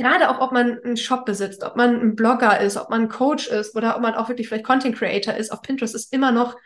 [0.00, 3.08] gerade auch, ob man einen Shop besitzt, ob man ein Blogger ist, ob man ein
[3.08, 6.32] Coach ist oder ob man auch wirklich vielleicht Content Creator ist, auf Pinterest ist immer
[6.32, 6.56] noch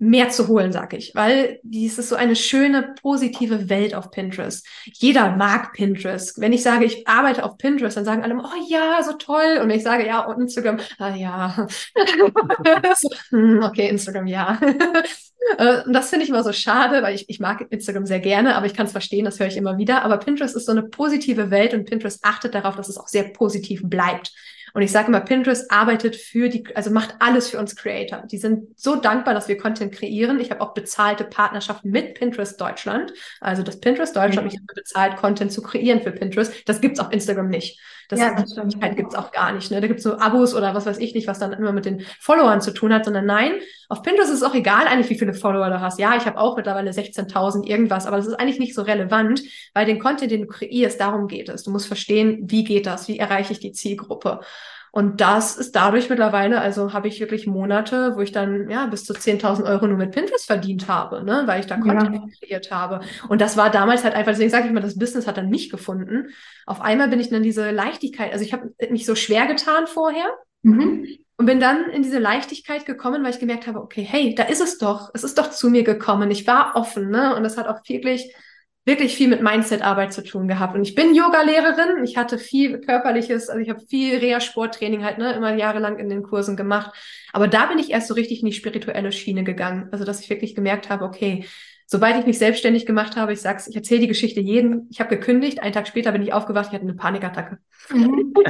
[0.00, 4.64] mehr zu holen, sag ich, weil dies ist so eine schöne, positive Welt auf Pinterest.
[4.84, 6.40] Jeder mag Pinterest.
[6.40, 9.58] Wenn ich sage, ich arbeite auf Pinterest, dann sagen alle, oh ja, so toll.
[9.60, 11.66] Und ich sage, ja, und Instagram, ah ja.
[13.30, 14.58] hm, okay, Instagram, ja.
[15.56, 18.56] Äh, und das finde ich immer so schade, weil ich, ich mag Instagram sehr gerne,
[18.56, 20.02] aber ich kann es verstehen, das höre ich immer wieder.
[20.02, 23.22] Aber Pinterest ist so eine positive Welt und Pinterest achtet darauf, dass es auch sehr
[23.22, 24.32] positiv bleibt.
[24.78, 28.22] Und ich sage immer, Pinterest arbeitet für die, also macht alles für uns Creator.
[28.30, 30.38] Die sind so dankbar, dass wir Content kreieren.
[30.38, 33.12] Ich habe auch bezahlte Partnerschaften mit Pinterest Deutschland.
[33.40, 34.52] Also das Pinterest Deutschland mhm.
[34.52, 36.52] mich bezahlt, Content zu kreieren für Pinterest.
[36.64, 37.80] Das gibt's auf Instagram nicht.
[38.08, 38.80] Das, Ja, das stimmt.
[38.80, 39.70] halt gibt's auch gar nicht.
[39.70, 39.80] Ne?
[39.80, 42.60] Da gibt's so Abos oder was weiß ich nicht, was dann immer mit den Followern
[42.62, 43.52] zu tun hat, sondern nein,
[43.90, 45.98] auf Pinterest ist es auch egal eigentlich, wie viele Follower du hast.
[45.98, 49.42] Ja, ich habe auch mittlerweile 16.000 irgendwas, aber das ist eigentlich nicht so relevant,
[49.74, 51.64] weil den Content, den du kreierst, darum geht es.
[51.64, 54.40] Du musst verstehen, wie geht das, wie erreiche ich die Zielgruppe.
[54.90, 59.04] Und das ist dadurch mittlerweile, also habe ich wirklich Monate, wo ich dann ja bis
[59.04, 61.80] zu 10.000 Euro nur mit Pinterest verdient habe, ne, weil ich da Ja.
[61.82, 63.00] Content kreiert habe.
[63.28, 65.70] Und das war damals halt einfach, deswegen sage ich mal, das Business hat dann mich
[65.70, 66.28] gefunden.
[66.66, 69.86] Auf einmal bin ich dann in diese Leichtigkeit, also ich habe mich so schwer getan
[69.86, 70.26] vorher
[70.62, 71.06] Mhm.
[71.36, 74.60] und bin dann in diese Leichtigkeit gekommen, weil ich gemerkt habe, okay, hey, da ist
[74.60, 76.30] es doch, es ist doch zu mir gekommen.
[76.32, 77.36] Ich war offen, ne?
[77.36, 78.34] Und das hat auch wirklich
[78.88, 80.74] wirklich viel mit Mindset-Arbeit zu tun gehabt.
[80.74, 82.02] Und ich bin Yoga-Lehrerin.
[82.02, 86.24] Ich hatte viel körperliches, also ich habe viel Reha-Sporttraining halt, ne, immer jahrelang in den
[86.24, 86.90] Kursen gemacht.
[87.32, 89.88] Aber da bin ich erst so richtig in die spirituelle Schiene gegangen.
[89.92, 91.44] Also, dass ich wirklich gemerkt habe, okay,
[91.90, 94.86] sobald ich mich selbstständig gemacht habe, ich sag's, ich erzähle die Geschichte jedem.
[94.90, 97.58] Ich habe gekündigt, einen Tag später bin ich aufgewacht, ich hatte eine Panikattacke.
[97.90, 98.34] Mhm.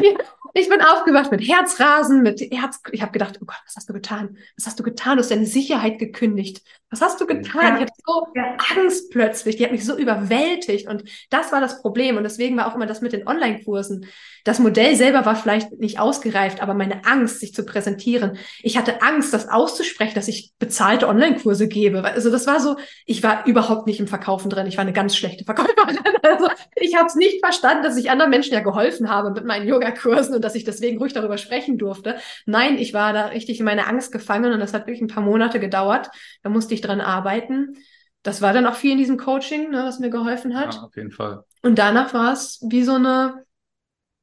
[0.55, 2.81] Ich bin aufgewacht mit Herzrasen, mit Herz.
[2.91, 4.39] Ich habe gedacht, oh Gott, was hast du getan?
[4.57, 5.17] Was hast du getan?
[5.17, 6.63] Du hast deine Sicherheit gekündigt.
[6.91, 7.63] Was hast du getan?
[7.63, 7.75] Ja.
[7.77, 8.57] Ich hatte so Ja.
[8.77, 9.57] Angst plötzlich.
[9.57, 10.89] Die hat mich so überwältigt.
[10.89, 12.17] Und das war das Problem.
[12.17, 14.07] Und deswegen war auch immer das mit den Online-Kursen.
[14.45, 18.39] Das Modell selber war vielleicht nicht ausgereift, aber meine Angst, sich zu präsentieren.
[18.63, 22.03] Ich hatte Angst, das auszusprechen, dass ich bezahlte Online-Kurse gebe.
[22.03, 24.67] Also das war so, ich war überhaupt nicht im Verkaufen drin.
[24.67, 25.99] Ich war eine ganz schlechte Verkäuferin.
[26.23, 29.67] Also ich habe es nicht verstanden, dass ich anderen Menschen ja geholfen habe mit meinen
[29.67, 32.17] Yogakursen und dass ich deswegen ruhig darüber sprechen durfte.
[32.45, 35.23] Nein, ich war da richtig in meine Angst gefangen und das hat wirklich ein paar
[35.23, 36.11] Monate gedauert.
[36.43, 37.77] Da musste ich dran arbeiten.
[38.23, 40.75] Das war dann auch viel in diesem Coaching, ne, was mir geholfen hat.
[40.75, 41.45] Ja, auf jeden Fall.
[41.63, 43.45] Und danach war es wie so eine,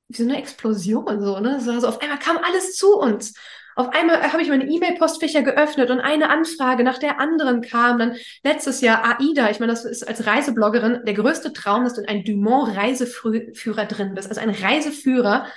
[0.09, 1.59] wie so eine Explosion, so, ne?
[1.65, 3.33] War so, auf einmal kam alles zu uns.
[3.75, 7.99] Auf einmal habe ich meine E-Mail-Postfächer geöffnet und eine Anfrage nach der anderen kam.
[7.99, 9.49] Dann letztes Jahr AIDA.
[9.49, 14.13] Ich meine, das ist als Reisebloggerin der größte Traum, dass du in einem Dumont-Reiseführer drin
[14.15, 14.29] bist.
[14.29, 15.47] Also ein Reiseführer.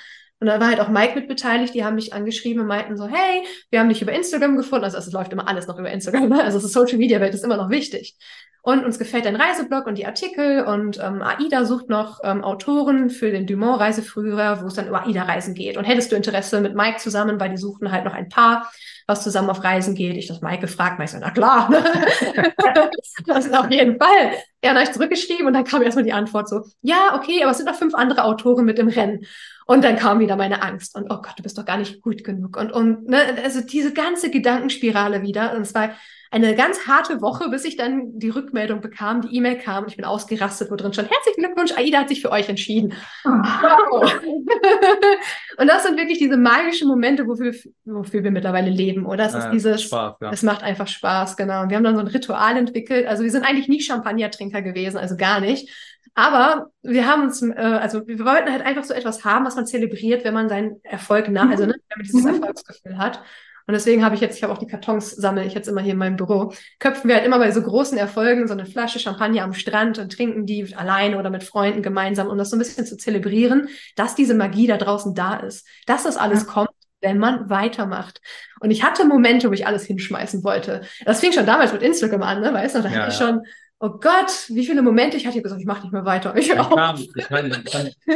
[0.41, 1.75] Und da war halt auch Mike mit beteiligt.
[1.75, 4.85] Die haben mich angeschrieben und meinten so, hey, wir haben dich über Instagram gefunden.
[4.85, 6.29] Also es läuft immer alles noch über Instagram.
[6.29, 6.43] Ne?
[6.43, 8.17] Also das Social Media Welt ist immer noch wichtig.
[8.63, 13.09] Und uns gefällt dein Reiseblog und die Artikel und ähm, AIDA sucht noch ähm, Autoren
[13.09, 15.77] für den Dumont-Reiseführer, wo es dann über AIDA-Reisen geht.
[15.77, 18.71] Und hättest du Interesse mit Mike zusammen, weil die suchen halt noch ein Paar,
[19.07, 20.17] was zusammen auf Reisen geht.
[20.17, 21.71] Ich das Mike gefragt, Mike so, na klar,
[23.27, 24.33] das ist auf jeden Fall.
[24.63, 27.53] Ja, dann habe ich zurückgeschrieben und dann kam erstmal die Antwort so, ja, okay, aber
[27.53, 29.25] es sind noch fünf andere Autoren mit im Rennen.
[29.67, 32.25] Und dann kam wieder meine Angst und oh Gott, du bist doch gar nicht gut
[32.25, 32.57] genug.
[32.57, 35.55] Und, und ne, also diese ganze Gedankenspirale wieder.
[35.55, 35.91] Und es war
[36.31, 39.97] eine ganz harte Woche, bis ich dann die Rückmeldung bekam, die E-Mail kam und ich
[39.97, 42.95] bin ausgerastet, wo drin stand, herzlichen Glückwunsch, AIDA hat sich für euch entschieden.
[43.25, 44.13] Wow.
[45.59, 49.27] und das sind wirklich diese magischen Momente, wofür, wofür wir mittlerweile leben, oder?
[49.27, 50.31] Es ist Ja, dieses, Spaß, ja.
[50.33, 51.63] es macht einfach Spaß, genau.
[51.63, 53.07] Und wir haben dann so ein Ritual entwickelt.
[53.07, 55.71] Also wir sind eigentlich nie Champagnertrinker gewesen, also gar nicht.
[56.15, 59.67] Aber wir haben uns, äh, also wir wollten halt einfach so etwas haben, was man
[59.67, 62.35] zelebriert, wenn man seinen Erfolg nach, also ne, wenn man dieses Mhm.
[62.43, 63.23] Erfolgsgefühl hat.
[63.69, 65.93] Und deswegen habe ich jetzt, ich habe auch die Kartons, sammle ich jetzt immer hier
[65.93, 69.45] in meinem Büro, köpfen wir halt immer bei so großen Erfolgen so eine Flasche Champagner
[69.45, 72.87] am Strand und trinken die alleine oder mit Freunden gemeinsam, um das so ein bisschen
[72.87, 76.53] zu zelebrieren, dass diese Magie da draußen da ist, dass das alles Ja.
[76.53, 76.71] kommt,
[77.03, 78.21] wenn man weitermacht.
[78.61, 80.81] Und ich hatte Momente, wo ich alles hinschmeißen wollte.
[81.05, 82.53] Das fing schon damals mit Instagram an, ne?
[82.55, 83.43] Weißt du, da Ja, hatte ich schon,
[83.81, 86.37] oh Gott, wie viele Momente ich hatte gesagt, ich mache nicht mehr weiter.
[86.37, 87.63] Ich Ja, klar, ich meine,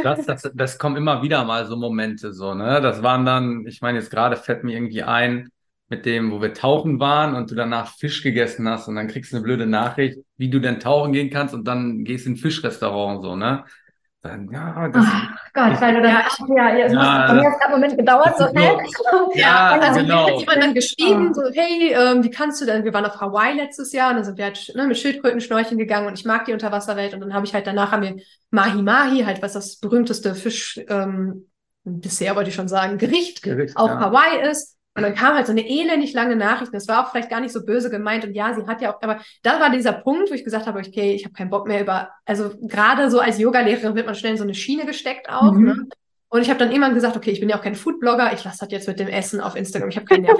[0.03, 2.81] das, das, das kommen immer wieder mal so Momente so, ne?
[2.81, 5.49] Das waren dann, ich meine, jetzt gerade fällt mir irgendwie ein,
[5.89, 9.31] mit dem, wo wir tauchen waren und du danach Fisch gegessen hast und dann kriegst
[9.31, 12.37] du eine blöde Nachricht, wie du denn tauchen gehen kannst und dann gehst in ein
[12.37, 13.63] Fischrestaurant so, ne?
[14.23, 17.33] Dann, ja, das, Ach Gott, weil du dann, Ja, ja, ja, es Ja, muss- bei
[17.33, 18.77] mir hat einen Moment gedauert, so, hä?
[19.35, 20.25] Ja, also genau.
[20.27, 23.19] mir hat jemand dann geschrieben, so, hey, ähm, wie kannst du denn, wir waren auf
[23.19, 26.23] Hawaii letztes Jahr und dann sind wir halt ne, mit Schildkröten schnorcheln gegangen und ich
[26.23, 28.15] mag die Unterwasserwelt und dann habe ich halt danach haben wir
[28.49, 31.47] Mahi Mahi, halt was das berühmteste Fisch, ähm,
[31.83, 33.99] bisher wollte ich schon sagen, Gericht Gericht, auf ja.
[33.99, 34.77] Hawaii ist.
[34.95, 36.71] Und dann kam halt so eine elendig lange Nachricht.
[36.71, 38.25] und Das war auch vielleicht gar nicht so böse gemeint.
[38.25, 40.79] Und ja, sie hat ja auch, aber da war dieser Punkt, wo ich gesagt habe,
[40.79, 44.33] okay, ich habe keinen Bock mehr über, also gerade so als Yogalehrerin wird man schnell
[44.33, 45.53] in so eine Schiene gesteckt auch.
[45.53, 45.65] Mhm.
[45.65, 45.87] Ne?
[46.29, 48.59] Und ich habe dann irgendwann gesagt, okay, ich bin ja auch kein Foodblogger, ich lasse
[48.61, 50.39] das jetzt mit dem Essen auf Instagram, ich habe keinen Nerv.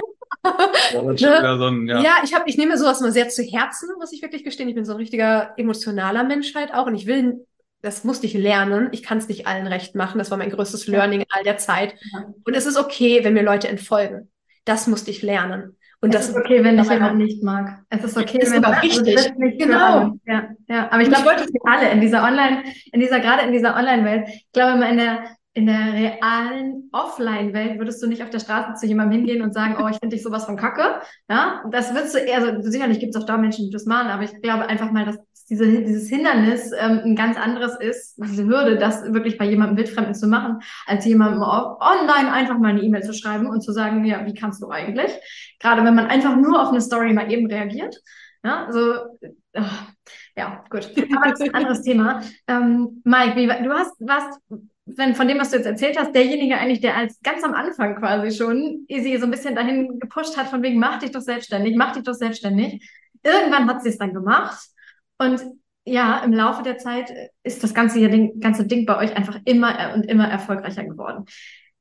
[0.90, 1.58] Schon Ne?
[1.58, 2.14] so ein, ja, ja.
[2.24, 4.68] ich habe, ich nehme sowas mal sehr zu Herzen, muss ich wirklich gestehen.
[4.68, 7.46] Ich bin so ein richtiger emotionaler Mensch halt auch und ich will,
[7.80, 8.88] das musste ich lernen.
[8.92, 10.18] Ich kann es nicht allen recht machen.
[10.18, 11.94] Das war mein größtes Learning in all der Zeit.
[12.12, 12.24] Ja.
[12.44, 14.30] Und es ist okay, wenn mir Leute entfolgen.
[14.64, 15.76] Das musste ich lernen.
[16.00, 17.82] Und Es das ist okay, wenn dich aber jemand nicht mag.
[17.88, 19.34] Es ist okay, Ist wenn es wichtig.
[19.38, 20.12] nicht Genau.
[20.26, 20.90] Ja, ja.
[20.90, 23.52] Aber ich glaube, Ich wollte- das sind alle in dieser Online, in dieser, gerade in
[23.52, 24.28] dieser Online-Welt.
[24.28, 25.24] Ich glaube immer in der,
[25.54, 29.76] in der realen Offline-Welt würdest du nicht auf der Straße zu jemandem hingehen und sagen,
[29.80, 31.00] oh, ich finde dich sowas von Kacke.
[31.30, 34.08] Ja, das würdest du eher, also sicherlich gibt es auch da Menschen, die das machen,
[34.10, 35.16] aber ich glaube einfach mal, dass
[35.50, 40.14] diese, dieses Hindernis ähm, ein ganz anderes ist, diese Hürde, das wirklich bei jemandem Wildfremden
[40.14, 44.24] zu machen, als jemandem online einfach mal eine E-Mail zu schreiben und zu sagen, ja,
[44.26, 45.12] wie kannst du eigentlich?
[45.60, 47.96] Gerade wenn man einfach nur auf eine Story mal eben reagiert.
[48.42, 49.18] Ja, so,
[49.54, 49.88] ach,
[50.36, 50.90] ja, gut.
[51.16, 52.22] Aber das ist ein anderes Thema.
[52.46, 54.38] Ähm, Mike, wie, du hast, warst,
[54.86, 57.96] wenn von dem, was du jetzt erzählt hast, derjenige eigentlich, der als ganz am Anfang
[57.96, 61.74] quasi schon Easy so ein bisschen dahin gepusht hat, von wegen, mach dich doch selbstständig,
[61.76, 62.86] mach dich doch selbstständig.
[63.22, 64.73] Irgendwann hat sie es dann gemacht
[65.18, 65.40] und
[65.84, 69.92] ja, im Laufe der Zeit ist das ganze, Ding, ganze Ding bei euch einfach immer
[69.94, 71.26] und immer erfolgreicher geworden.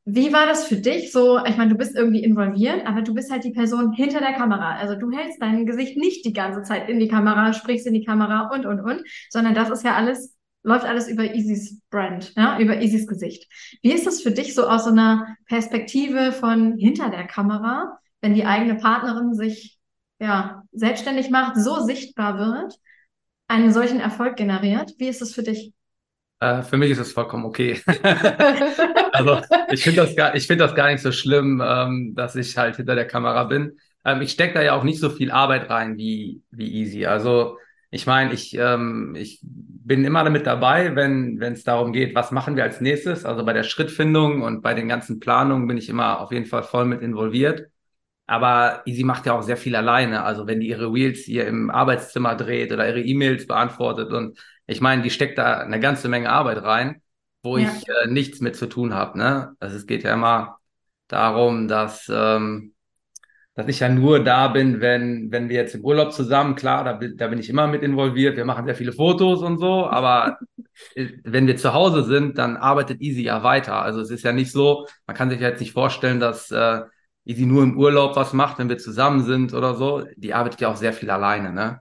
[0.05, 1.13] Wie war das für dich?
[1.13, 4.33] So, ich meine, du bist irgendwie involviert, aber du bist halt die Person hinter der
[4.33, 4.75] Kamera.
[4.75, 8.03] Also du hältst dein Gesicht nicht die ganze Zeit in die Kamera, sprichst in die
[8.03, 12.59] Kamera und, und, und, sondern das ist ja alles, läuft alles über Easys Brand, ja,
[12.59, 13.49] über Easys Gesicht.
[13.81, 18.33] Wie ist das für dich so aus so einer Perspektive von hinter der Kamera, wenn
[18.33, 19.79] die eigene Partnerin sich,
[20.19, 22.77] ja, selbstständig macht, so sichtbar wird?
[23.47, 24.93] Einen solchen Erfolg generiert.
[24.97, 25.73] Wie ist es für dich?
[26.39, 27.81] Äh, für mich ist es vollkommen okay.
[29.13, 32.57] also ich finde das, gar, ich find das gar nicht so schlimm, ähm, dass ich
[32.57, 33.77] halt hinter der Kamera bin.
[34.03, 37.05] Ähm, ich stecke da ja auch nicht so viel Arbeit rein wie, wie Easy.
[37.05, 37.57] Also
[37.91, 42.31] ich meine, ich, ähm, ich bin immer damit dabei, wenn wenn es darum geht, was
[42.31, 43.23] machen wir als nächstes.
[43.23, 46.63] Also bei der Schrittfindung und bei den ganzen Planungen bin ich immer auf jeden Fall
[46.63, 47.67] voll mit involviert.
[48.25, 50.23] Aber Easy macht ja auch sehr viel alleine.
[50.23, 54.81] Also wenn die ihre Reels hier im Arbeitszimmer dreht oder ihre E-Mails beantwortet und ich
[54.81, 57.01] meine, die steckt da eine ganze Menge Arbeit rein,
[57.43, 57.69] wo ja.
[57.69, 59.17] ich äh, nichts mit zu tun habe.
[59.17, 59.55] Ne?
[59.59, 60.59] Also es geht ja immer
[61.07, 62.73] darum, dass, ähm,
[63.55, 66.93] dass ich ja nur da bin, wenn, wenn wir jetzt im Urlaub zusammen, klar, da,
[66.93, 70.39] da bin ich immer mit involviert, wir machen sehr viele Fotos und so, aber
[71.23, 73.81] wenn wir zu Hause sind, dann arbeitet Easy ja weiter.
[73.81, 76.81] Also es ist ja nicht so, man kann sich ja jetzt nicht vorstellen, dass äh,
[77.25, 80.03] wie sie nur im Urlaub was macht, wenn wir zusammen sind oder so.
[80.15, 81.79] Die arbeitet ja auch sehr viel alleine, ne?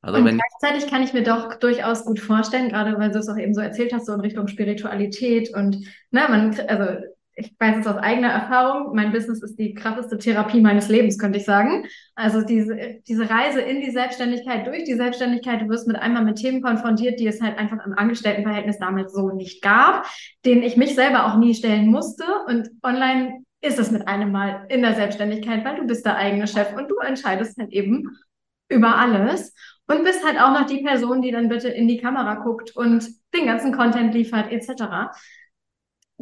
[0.00, 3.28] Also und wenn gleichzeitig kann ich mir doch durchaus gut vorstellen, gerade weil du es
[3.28, 5.76] auch eben so erzählt hast, so in Richtung Spiritualität und
[6.12, 7.02] ne, man, also
[7.34, 11.38] ich weiß es aus eigener Erfahrung, mein Business ist die krasseste Therapie meines Lebens, könnte
[11.38, 11.84] ich sagen.
[12.16, 16.36] Also diese, diese Reise in die Selbstständigkeit, durch die Selbstständigkeit, du wirst mit einmal mit
[16.36, 20.06] Themen konfrontiert, die es halt einfach im Angestelltenverhältnis damals so nicht gab,
[20.44, 22.24] denen ich mich selber auch nie stellen musste.
[22.48, 26.46] Und online ist es mit einem Mal in der Selbstständigkeit, weil du bist der eigene
[26.46, 28.16] Chef und du entscheidest halt eben
[28.68, 29.54] über alles
[29.86, 33.08] und bist halt auch noch die Person, die dann bitte in die Kamera guckt und
[33.34, 35.10] den ganzen Content liefert etc.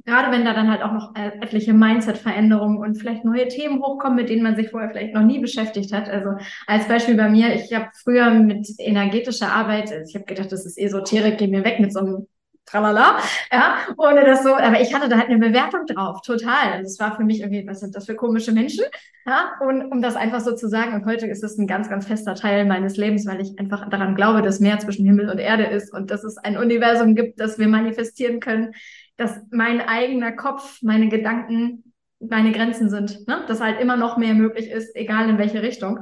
[0.04, 4.16] Gerade wenn da dann halt auch noch äh, etliche Mindset-Veränderungen und vielleicht neue Themen hochkommen,
[4.16, 6.08] mit denen man sich vorher vielleicht noch nie beschäftigt hat.
[6.08, 10.52] Also als Beispiel bei mir, ich habe früher mit energetischer Arbeit, also ich habe gedacht,
[10.52, 12.26] das ist Esoterik, geh mir weg mit so einem
[12.66, 13.18] tralala,
[13.52, 16.72] ja, ohne das so, aber ich hatte da halt eine Bewertung drauf, total.
[16.72, 18.84] Also es war für mich irgendwie, was sind das für komische Menschen,
[19.26, 22.06] ja, und um das einfach so zu sagen, und heute ist es ein ganz, ganz
[22.06, 25.64] fester Teil meines Lebens, weil ich einfach daran glaube, dass mehr zwischen Himmel und Erde
[25.64, 28.72] ist und dass es ein Universum gibt, das wir manifestieren können,
[29.16, 33.44] dass mein eigener Kopf, meine Gedanken meine Grenzen sind, ne?
[33.46, 36.00] dass halt immer noch mehr möglich ist, egal in welche Richtung.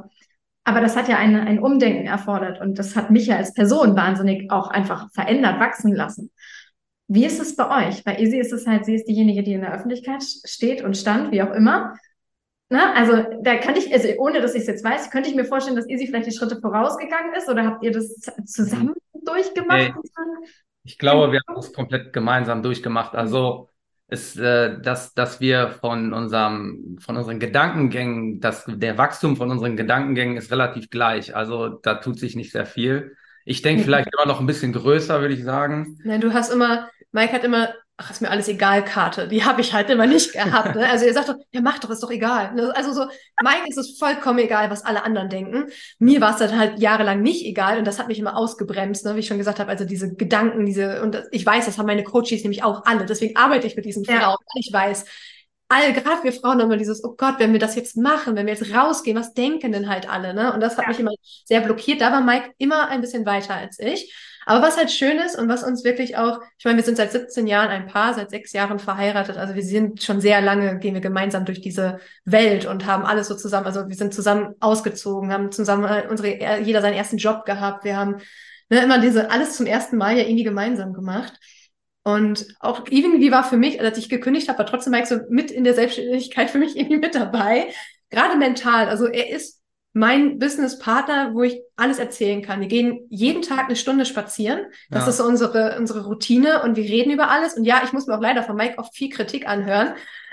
[0.64, 3.96] Aber das hat ja ein, ein Umdenken erfordert und das hat mich ja als Person
[3.96, 6.30] wahnsinnig auch einfach verändert, wachsen lassen.
[7.06, 8.02] Wie ist es bei euch?
[8.04, 11.32] Bei Izzy ist es halt, sie ist diejenige, die in der Öffentlichkeit steht und stand,
[11.32, 11.94] wie auch immer.
[12.70, 12.94] Ne?
[12.94, 15.76] Also da kann ich, also ohne dass ich es jetzt weiß, könnte ich mir vorstellen,
[15.76, 18.14] dass Izzy vielleicht die Schritte vorausgegangen ist oder habt ihr das
[18.46, 19.94] zusammen durchgemacht?
[19.94, 20.48] Nee,
[20.82, 23.14] ich glaube, wir haben es komplett gemeinsam durchgemacht.
[23.14, 23.68] Also
[24.08, 29.76] ist, äh, dass, dass wir von unserem, von unseren Gedankengängen, dass der Wachstum von unseren
[29.76, 31.34] Gedankengängen ist relativ gleich.
[31.34, 33.16] Also da tut sich nicht sehr viel.
[33.44, 33.84] Ich denke mhm.
[33.84, 35.98] vielleicht immer noch ein bisschen größer, würde ich sagen.
[36.04, 39.28] Nein, du hast immer, Mike hat immer ach, ist mir alles egal, Karte.
[39.28, 40.74] Die habe ich halt immer nicht gehabt.
[40.74, 40.88] Ne?
[40.88, 42.52] Also ihr sagt doch, ja, mach doch, ist doch egal.
[42.54, 42.72] Ne?
[42.74, 43.06] Also so,
[43.42, 45.70] Mike ist es vollkommen egal, was alle anderen denken.
[45.98, 49.14] Mir war es dann halt jahrelang nicht egal und das hat mich immer ausgebremst, ne?
[49.14, 49.70] wie ich schon gesagt habe.
[49.70, 53.06] Also diese Gedanken, diese, und ich weiß, das haben meine Coaches nämlich auch alle.
[53.06, 54.20] Deswegen arbeite ich mit diesen ja.
[54.20, 54.38] Frauen.
[54.56, 55.04] Ich weiß,
[55.74, 58.46] all, gerade wir Frauen haben immer dieses, oh Gott, wenn wir das jetzt machen, wenn
[58.46, 60.52] wir jetzt rausgehen, was denken denn halt alle, ne?
[60.52, 60.88] Und das hat ja.
[60.88, 61.12] mich immer
[61.44, 62.00] sehr blockiert.
[62.00, 64.14] Da war Mike immer ein bisschen weiter als ich.
[64.46, 67.12] Aber was halt schön ist und was uns wirklich auch, ich meine, wir sind seit
[67.12, 70.94] 17 Jahren ein Paar, seit sechs Jahren verheiratet, also wir sind schon sehr lange, gehen
[70.94, 75.32] wir gemeinsam durch diese Welt und haben alles so zusammen, also wir sind zusammen ausgezogen,
[75.32, 78.16] haben zusammen äh, unsere, jeder seinen ersten Job gehabt, wir haben
[78.68, 81.32] ne, immer diese, alles zum ersten Mal ja irgendwie gemeinsam gemacht.
[82.04, 85.50] Und auch irgendwie war für mich, als ich gekündigt habe, war trotzdem Mike so mit
[85.50, 87.68] in der Selbstständigkeit für mich irgendwie mit dabei.
[88.10, 88.88] Gerade mental.
[88.88, 89.60] Also er ist
[89.96, 92.60] mein Businesspartner, wo ich alles erzählen kann.
[92.60, 94.66] Wir gehen jeden Tag eine Stunde spazieren.
[94.90, 95.10] Das Ja.
[95.10, 97.54] ist so unsere, unsere Routine und wir reden über alles.
[97.54, 99.94] Und ja, ich muss mir auch leider von Mike oft viel Kritik anhören.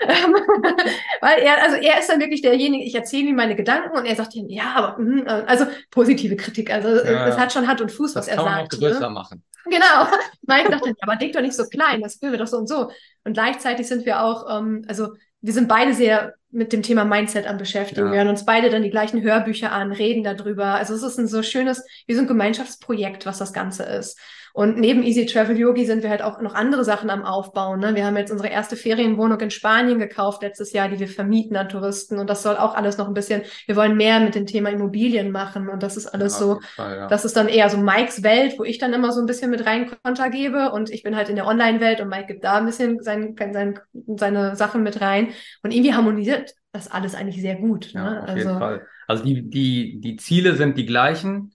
[1.20, 4.16] Weil er, also er ist dann wirklich derjenige, ich erzähle ihm meine Gedanken und er
[4.16, 6.72] sagt dann, ja, aber, mm, äh, also positive Kritik.
[6.72, 7.28] Also Ja.
[7.28, 8.80] es hat schon Hand und Fuß, was er kann man auch sagt.
[8.80, 8.88] ne?
[8.90, 9.44] größer machen.
[9.64, 10.06] Genau.
[10.46, 12.90] Mike dachte, aber denk doch nicht so klein, das will wir doch so und so.
[13.24, 17.46] Und gleichzeitig sind wir auch, ähm, also wir sind beide sehr mit dem Thema Mindset
[17.46, 18.06] am beschäftigen.
[18.06, 18.12] Ja.
[18.12, 20.74] Wir hören uns beide dann die gleichen Hörbücher an, reden darüber.
[20.74, 24.18] Also es ist ein so schönes, wie so ein Gemeinschaftsprojekt, was das Ganze ist.
[24.52, 27.80] Und neben Easy Travel Yogi sind wir halt auch noch andere Sachen am Aufbauen.
[27.80, 27.94] Ne?
[27.94, 31.68] Wir haben jetzt unsere erste Ferienwohnung in Spanien gekauft letztes Jahr, die wir vermieten an
[31.68, 32.18] Touristen.
[32.18, 35.30] Und das soll auch alles noch ein bisschen, wir wollen mehr mit dem Thema Immobilien
[35.30, 35.68] machen.
[35.68, 37.06] Und das ist alles Ja, so, Fall, ja.
[37.08, 39.64] das ist dann eher so Mikes Welt, wo ich dann immer so ein bisschen mit
[39.66, 42.66] rein Konter gebe und ich bin halt in der Online-Welt und Mike gibt da ein
[42.66, 43.78] bisschen sein, sein,
[44.16, 45.28] seine Sachen mit rein
[45.62, 47.92] und irgendwie harmoniert das alles eigentlich sehr gut.
[47.92, 48.22] Ja, Ne?
[48.22, 48.86] auf Also jeden Fall.
[49.06, 51.52] Also die, die, die Ziele sind die gleichen,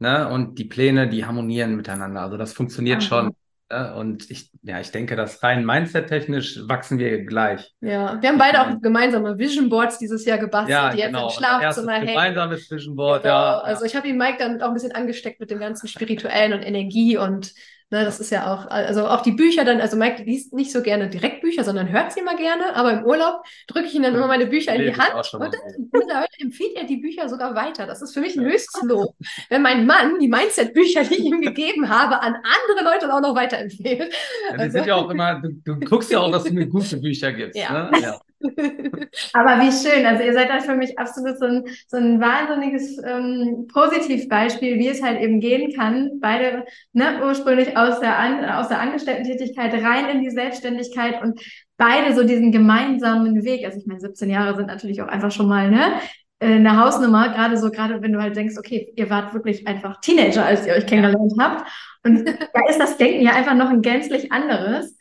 [0.00, 0.28] ne?
[0.28, 2.22] Und die Pläne, die harmonieren miteinander.
[2.22, 3.06] Also das funktioniert Aha.
[3.06, 3.34] schon.
[3.70, 3.94] Ne?
[3.94, 7.72] Und ich, ja, ich denke, dass rein Mindset-technisch wachsen wir gleich.
[7.80, 11.28] ja, wir haben beide auch gemeinsame Vision Boards dieses Jahr gebastelt, Ja, die jetzt genau.
[11.28, 12.06] im Schlafzimmer hängen.
[12.08, 13.32] gemeinsames Vision Board, Genau.
[13.34, 13.58] ja.
[13.60, 16.62] Also ich habe ihn Mike dann auch ein bisschen angesteckt mit dem ganzen spirituellen und
[16.62, 17.52] Energie und
[17.90, 20.82] ne, das ist ja auch, also auch die Bücher dann, also Mike liest nicht so
[20.82, 24.14] gerne direkt Bücher, sondern hört sie immer gerne, aber im Urlaub drücke ich ihm dann
[24.14, 27.86] immer meine Bücher in die Hand und dann mittlerweile empfiehlt er die Bücher sogar weiter.
[27.86, 29.14] Das ist für mich ein höchstes Lob,
[29.48, 33.34] wenn mein Mann die Mindset-Bücher, die ich ihm gegeben habe, an andere Leute auch noch
[33.34, 34.00] weiterempfiehlt.
[34.00, 36.66] Ja, die Also- sind ja auch immer, du, du guckst ja auch, dass du mir
[36.66, 37.58] gute Bücher gibst.
[37.58, 37.90] Ja.
[37.90, 37.90] Ne?
[38.02, 38.20] Ja.
[39.32, 40.06] Aber wie schön.
[40.06, 44.88] Also ihr seid da für mich absolut so ein, so ein wahnsinniges ähm, Positivbeispiel, wie
[44.88, 46.20] es halt eben gehen kann.
[46.20, 51.40] Beide ne, ursprünglich aus der, An aus der Angestellten-Tätigkeit rein in die Selbstständigkeit und
[51.76, 53.64] beide so diesen gemeinsamen Weg.
[53.64, 56.00] Also ich meine, 17 Jahre sind natürlich auch einfach schon mal ne,
[56.38, 57.28] äh, eine Hausnummer.
[57.28, 60.74] Gerade so, gerade wenn du halt denkst, okay, ihr wart wirklich einfach Teenager, als ihr
[60.74, 61.70] euch kennengelernt habt.
[62.04, 64.96] Und da ist das Denken ja einfach noch ein gänzlich anderes.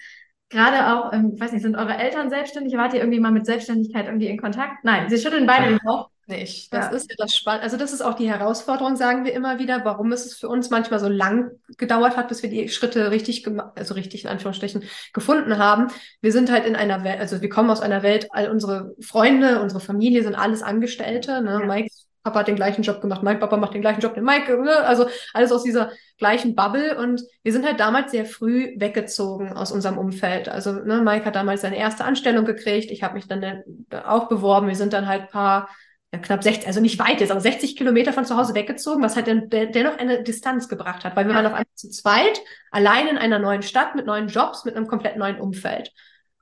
[0.50, 2.76] Gerade auch, ähm, ich weiß nicht, sind eure Eltern selbstständig?
[2.76, 4.84] Wart ihr irgendwie mal mit Selbstständigkeit irgendwie in Kontakt?
[4.84, 6.10] Nein, sie schütteln beide den Kopf.
[6.28, 6.72] nicht.
[6.72, 6.92] Das Ja.
[6.92, 7.64] ist ja das Spannende.
[7.64, 11.00] Also das ist auch die Herausforderung, sagen wir immer wieder, warum es für uns manchmal
[11.00, 15.88] so lang gedauert hat, bis wir die Schritte richtig, also richtig in Anführungsstrichen gefunden haben.
[16.22, 19.60] Wir sind halt in einer Welt, also wir kommen aus einer Welt, all unsere Freunde,
[19.60, 21.42] unsere Familie sind alles Angestellte.
[21.42, 21.60] Ne?
[21.62, 21.66] Ja.
[21.66, 21.90] Mike
[22.30, 24.78] Papa hat den gleichen Job gemacht, Mike Papa macht den gleichen Job, den Mike, ne?
[24.78, 29.72] also alles aus dieser gleichen Bubble und wir sind halt damals sehr früh weggezogen aus
[29.72, 30.50] unserem Umfeld.
[30.50, 33.64] Also ne, Mike hat damals seine erste Anstellung gekriegt, ich habe mich dann äh,
[34.06, 35.70] auch beworben, wir sind dann halt ein paar
[36.14, 39.16] ja, knapp 60, also nicht weit jetzt, aber 60 Kilometer von zu Hause weggezogen, was
[39.16, 43.08] halt den, dennoch eine Distanz gebracht hat, weil wir waren auf einmal zu zweit, allein
[43.08, 45.92] in einer neuen Stadt, mit neuen Jobs, mit einem komplett neuen Umfeld.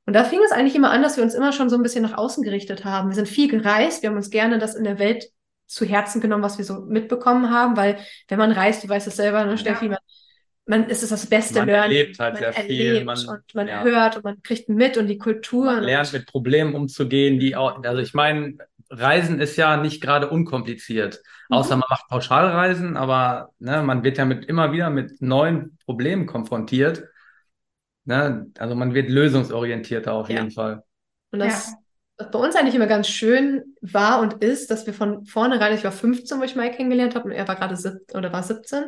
[0.07, 2.01] Und da fing es eigentlich immer an, dass wir uns immer schon so ein bisschen
[2.01, 3.09] nach außen gerichtet haben.
[3.09, 5.25] Wir sind viel gereist, wir haben uns gerne das in der Welt
[5.67, 9.15] zu Herzen genommen, was wir so mitbekommen haben, weil wenn man reist, du weißt es
[9.17, 9.97] selber, ne, Steffi, man,
[10.65, 11.91] man, es ist das beste Man Lernen.
[11.93, 13.83] erlebt halt man sehr viel, erlebt man- und man ja.
[13.83, 15.65] hört und man kriegt mit und die Kultur.
[15.65, 18.57] Man lernt mit Problemen umzugehen, die auch, also ich meine,
[18.89, 21.79] Reisen ist ja nicht gerade unkompliziert, außer Mhm.
[21.81, 27.03] man macht Pauschalreisen, aber ne, man wird ja mit, immer wieder mit neuen Problemen konfrontiert.
[28.05, 28.47] Ne?
[28.57, 30.35] Also man wird lösungsorientierter auf Ja.
[30.37, 30.83] jeden Fall.
[31.31, 31.73] Und das,
[32.17, 35.91] bei uns eigentlich immer ganz schön war und ist, dass wir von vornherein, ich war
[35.91, 38.85] 15, wo ich Mike kennengelernt habe, und er war gerade 17 oder war 17.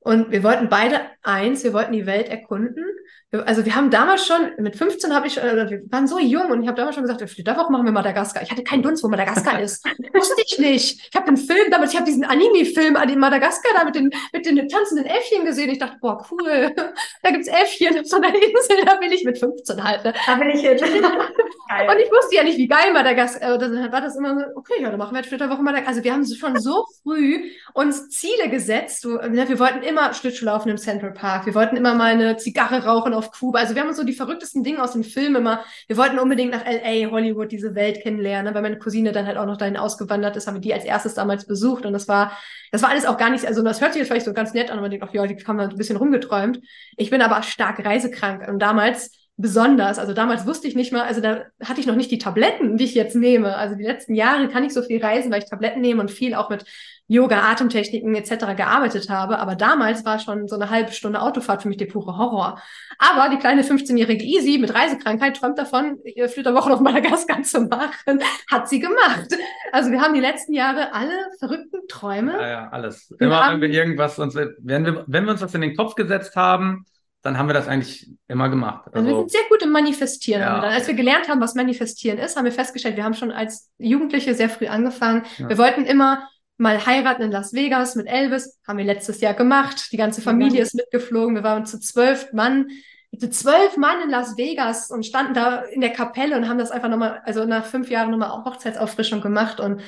[0.00, 2.84] Und wir wollten beide eins, wir wollten die Welt erkunden.
[3.30, 6.50] Wir, also wir haben damals schon, mit 15 habe ich, äh, wir waren so jung
[6.50, 8.42] und ich habe damals schon gesagt, für der Woche machen wir Madagaskar.
[8.42, 9.84] Ich hatte keinen Dunst, wo Madagaskar ist.
[10.14, 11.08] Wusste ich nicht.
[11.10, 14.10] Ich habe den Film damals, ich habe diesen Anime-Film an den Madagaskar da mit den,
[14.32, 15.68] mit den tanzenden Elfchen gesehen.
[15.70, 16.74] Ich dachte, boah, cool.
[17.22, 20.04] Da gibt's Elfchen auf so einer Insel, da will ich mit 15 halt.
[20.04, 20.14] Ne?
[20.26, 20.62] Da bin ich
[21.68, 21.90] jetzt.
[21.90, 24.74] Und ich wusste ja nicht, wie geil Madagaskar, äh, dann war das immer so, okay,
[24.80, 25.88] ja, dann machen wir jetzt Flitterwoche Madagaskar.
[25.88, 29.04] Also wir haben schon so früh uns Ziele gesetzt.
[29.04, 31.46] Ne, wir wollten immer Schlittschuhlaufen im Central Park.
[31.46, 33.60] Wir wollten immer mal eine Zigarre rauchen auf Kuba.
[33.60, 36.52] Also wir haben uns so die verrücktesten Dinge aus den Filmen immer, wir wollten unbedingt
[36.52, 38.52] nach L.A., Hollywood, diese Welt kennenlernen.
[38.52, 40.84] ne, Weil meine Cousine dann halt auch noch dahin ausgewandert ist, haben wir die als
[40.84, 41.86] erstes damals besucht.
[41.86, 42.32] Und das war,
[42.72, 44.70] das war alles auch gar nicht, also das hört sich jetzt vielleicht so ganz nett
[44.70, 46.60] an, und man denkt, ach ja, die haben da ein bisschen rumgeträumt.
[46.96, 49.98] Ich bin aber stark reisekrank und damals besonders.
[49.98, 52.84] Also damals wusste ich nicht mal, also da hatte ich noch nicht die Tabletten, die
[52.84, 53.56] ich jetzt nehme.
[53.56, 56.34] Also die letzten Jahre kann ich so viel reisen, weil ich Tabletten nehme und viel
[56.34, 56.64] auch mit
[57.06, 58.56] Yoga, Atemtechniken etc.
[58.56, 59.38] gearbeitet habe.
[59.38, 62.60] Aber damals war schon so eine halbe Stunde Autofahrt für mich der pure Horror.
[62.98, 68.20] Aber die kleine 15-jährige Easy mit Reisekrankheit träumt davon, ihr Flitterwochen auf Madagaskar zu machen.
[68.50, 69.28] Hat sie gemacht.
[69.70, 72.32] Also wir haben die letzten Jahre alle verrückten Träume.
[72.32, 73.14] Ja, ja, alles.
[73.20, 76.34] Immer wenn wir irgendwas uns, wenn wir, wenn wir uns das in den Kopf gesetzt
[76.34, 76.84] haben,
[77.28, 78.86] dann haben wir das eigentlich immer gemacht.
[78.86, 80.40] Also wir Also, sind sehr gut im Manifestieren.
[80.40, 80.60] Ja.
[80.60, 84.34] Als wir gelernt haben, was Manifestieren ist, haben wir festgestellt, wir haben schon als Jugendliche
[84.34, 85.24] sehr früh angefangen.
[85.36, 85.50] Ja.
[85.50, 86.26] Wir wollten immer
[86.56, 88.58] mal heiraten in Las Vegas mit Elvis.
[88.66, 89.92] Haben wir letztes Jahr gemacht.
[89.92, 90.62] Die ganze Familie ja.
[90.62, 91.34] ist mitgeflogen.
[91.34, 92.68] Wir waren zu zwölf Mann
[93.16, 96.70] zu zwölf Mann in Las Vegas und standen da in der Kapelle und haben das
[96.70, 99.80] einfach nochmal, also nach fünf Jahren nochmal Hochzeitsauffrischung gemacht und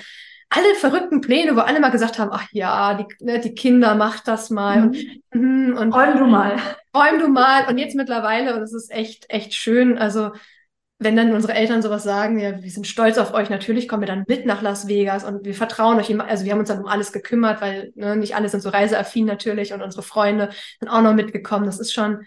[0.51, 4.27] alle verrückten Pläne, wo alle mal gesagt haben, ach ja, die, ne, die Kinder macht
[4.27, 5.21] das mal mhm.
[5.33, 6.57] und, und räum du mal.
[6.95, 7.69] Räum du mal.
[7.69, 10.33] Und jetzt mittlerweile, und es ist echt, echt schön, also
[10.99, 14.09] wenn dann unsere Eltern sowas sagen, ja, wir sind stolz auf euch, natürlich kommen wir
[14.09, 16.81] dann mit nach Las Vegas und wir vertrauen euch immer, also wir haben uns dann
[16.81, 20.91] um alles gekümmert, weil ne, nicht alle sind so reiseaffin natürlich und unsere Freunde sind
[20.91, 21.65] auch noch mitgekommen.
[21.65, 22.27] Das ist schon,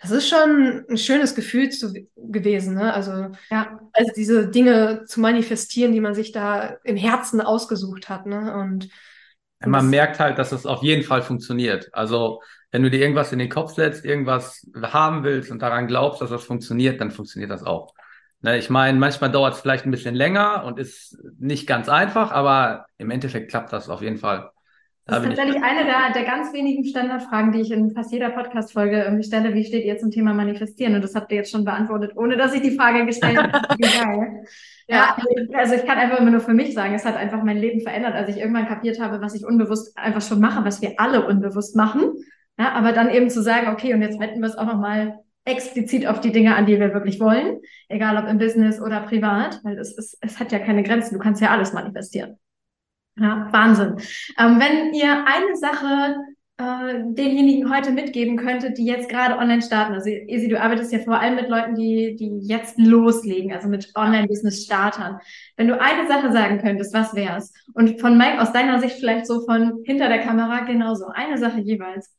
[0.00, 2.92] das ist schon ein schönes Gefühl zu, gewesen, ne?
[2.94, 3.78] Also, ja.
[3.92, 8.54] also diese Dinge zu manifestieren, die man sich da im Herzen ausgesucht hat, ne?
[8.54, 8.88] Und,
[9.60, 11.90] ja, man merkt halt, dass es auf jeden Fall funktioniert.
[11.92, 12.40] Also,
[12.70, 16.30] wenn du dir irgendwas in den Kopf setzt, irgendwas haben willst und daran glaubst, dass
[16.30, 17.94] das funktioniert, dann funktioniert das auch.
[18.42, 22.30] Ne, ich meine, manchmal dauert es vielleicht ein bisschen länger und ist nicht ganz einfach,
[22.30, 24.50] aber im Endeffekt klappt das auf jeden Fall.
[25.06, 29.02] Das ist tatsächlich eine der, der ganz wenigen Standardfragen, die ich in fast jeder Podcast-Folge
[29.02, 29.54] irgendwie stelle.
[29.54, 30.94] Wie steht ihr zum Thema Manifestieren?
[30.94, 33.60] Und das habt ihr jetzt schon beantwortet, ohne dass ich die Frage gestellt habe.
[34.92, 35.16] Ja,
[35.54, 38.14] also ich kann einfach immer nur für mich sagen, es hat einfach mein Leben verändert,
[38.14, 41.76] als ich irgendwann kapiert habe, was ich unbewusst einfach schon mache, was wir alle unbewusst
[41.76, 42.12] machen.
[42.58, 46.08] Ja, aber dann eben zu sagen, okay, und jetzt wenden wir es auch nochmal explizit
[46.08, 49.78] auf die Dinge an, die wir wirklich wollen, egal ob im Business oder privat, weil
[49.78, 52.38] es, ist, es hat ja keine Grenzen, du kannst ja alles manifestieren.
[53.16, 53.96] Ja, Wahnsinn.
[54.38, 56.16] Ähm, wenn ihr eine Sache
[56.56, 61.00] äh, denjenigen heute mitgeben könntet, die jetzt gerade online starten, also Isi, du arbeitest ja
[61.00, 65.18] vor allem mit Leuten, die, die jetzt loslegen, also mit Online-Business-Startern.
[65.56, 67.52] Wenn du eine Sache sagen könntest, was wär's?
[67.74, 71.06] Und von Mike aus deiner Sicht vielleicht so von hinter der Kamera genauso.
[71.06, 72.14] Eine Sache jeweils.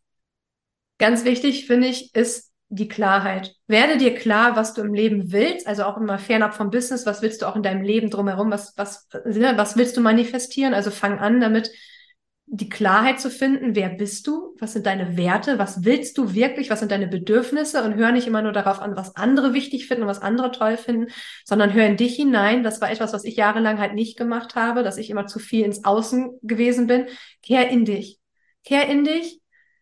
[0.99, 3.53] Ganz wichtig, finde ich, ist die Klarheit.
[3.67, 7.22] Werde dir klar, was du im Leben willst, also auch immer fernab vom Business, was
[7.22, 10.74] willst du auch in deinem Leben drumherum, was, was, ne, was willst du manifestieren?
[10.74, 11.69] Also fang an damit,
[12.53, 16.69] die Klarheit zu finden, wer bist du, was sind deine Werte, was willst du wirklich,
[16.69, 20.03] was sind deine Bedürfnisse und hör nicht immer nur darauf an, was andere wichtig finden
[20.03, 21.11] und was andere toll finden,
[21.43, 22.63] sondern hör in dich hinein.
[22.63, 25.65] Das war etwas, was ich jahrelang halt nicht gemacht habe, dass ich immer zu viel
[25.65, 27.07] ins Außen gewesen bin.
[27.41, 28.19] Kehr in dich.
[28.63, 29.40] Kehr in dich,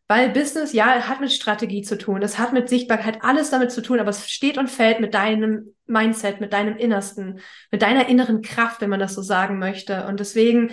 [0.10, 3.84] weil Business, ja, hat mit Strategie zu tun, es hat mit Sichtbarkeit alles damit zu
[3.84, 8.41] tun, aber es steht und fällt mit deinem Mindset, mit deinem Innersten, mit deiner inneren
[8.41, 10.07] Kraft, wenn man das so sagen möchte.
[10.07, 10.72] Und deswegen,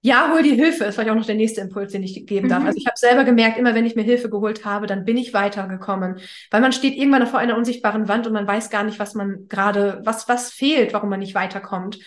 [0.00, 2.62] ja, hol die Hilfe, ist vielleicht auch noch der nächste Impuls, den ich geben darf.
[2.62, 2.66] Mhm.
[2.66, 5.32] Also ich habe selber gemerkt, immer wenn ich mir Hilfe geholt habe, dann bin ich
[5.32, 6.18] weitergekommen.
[6.50, 9.46] Weil man steht irgendwann vor einer unsichtbaren Wand und man weiß gar nicht, was man
[9.46, 12.00] gerade, was, was fehlt, warum man nicht weiterkommt.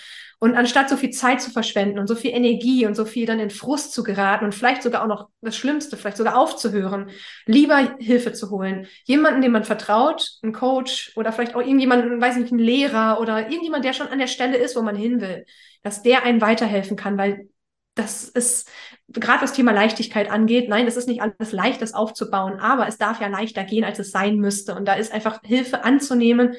[0.44, 3.40] Und anstatt so viel Zeit zu verschwenden und so viel Energie und so viel dann
[3.40, 7.12] in Frust zu geraten und vielleicht sogar auch noch das Schlimmste, vielleicht sogar aufzuhören,
[7.46, 8.88] lieber Hilfe zu holen.
[9.06, 13.52] Jemanden, dem man vertraut, ein Coach oder vielleicht auch irgendjemanden, weiß nicht, ein Lehrer oder
[13.52, 15.46] irgendjemand, der schon an der Stelle ist, wo man hin will,
[15.84, 17.48] dass der einen weiterhelfen kann, weil
[17.94, 18.68] das ist,
[19.10, 22.98] gerade was Thema Leichtigkeit angeht, nein, es ist nicht alles leicht, das aufzubauen, aber es
[22.98, 24.74] darf ja leichter gehen, als es sein müsste.
[24.74, 26.56] Und da ist einfach Hilfe anzunehmen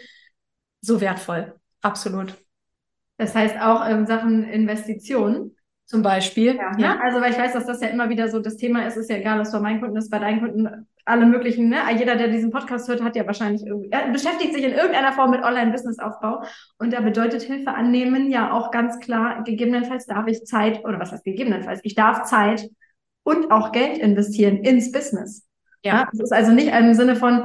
[0.81, 1.59] so wertvoll.
[1.81, 2.42] Absolut.
[3.19, 5.57] Das heißt auch in Sachen Investitionen.
[5.85, 6.57] Zum Beispiel.
[6.57, 7.01] Ja, ja.
[7.03, 9.17] Also, weil ich weiß, dass das ja immer wieder so das Thema ist, ist ja
[9.17, 11.81] egal, was bei meinen Kunden ist, bei deinen Kunden, alle möglichen, ne?
[11.99, 15.43] Jeder, der diesen Podcast hört, hat ja wahrscheinlich irgendwie, beschäftigt sich in irgendeiner Form mit
[15.43, 16.45] Online-Business-Aufbau.
[16.79, 21.13] Und da bedeutet Hilfe annehmen ja auch ganz klar, gegebenenfalls darf ich Zeit, oder was
[21.13, 22.71] heißt gegebenenfalls, ich darf Zeit
[23.25, 25.47] und auch Geld investieren ins Business.
[25.85, 25.95] Ja.
[25.95, 26.09] ja.
[26.11, 27.45] Das ist also nicht im Sinne von,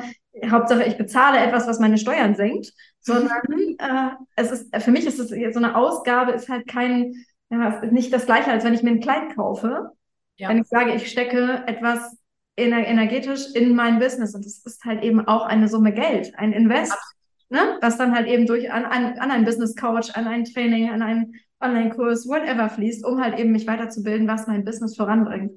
[0.49, 3.41] Hauptsache ich bezahle etwas, was meine Steuern senkt, sondern
[3.79, 7.13] äh, es ist, für mich ist es so eine Ausgabe, ist halt kein,
[7.49, 9.91] ja, nicht das gleiche, als wenn ich mir ein Kleid kaufe.
[10.37, 10.49] Ja.
[10.49, 12.17] Wenn ich sage, ich stecke etwas
[12.57, 16.97] energetisch in mein Business und das ist halt eben auch eine Summe Geld, ein Invest,
[17.49, 17.77] ne?
[17.81, 21.03] was dann halt eben durch an, an, an einen Business Coach, an ein Training, an
[21.03, 25.51] einen Online-Kurs, whatever fließt, um halt eben mich weiterzubilden, was mein Business voranbringt.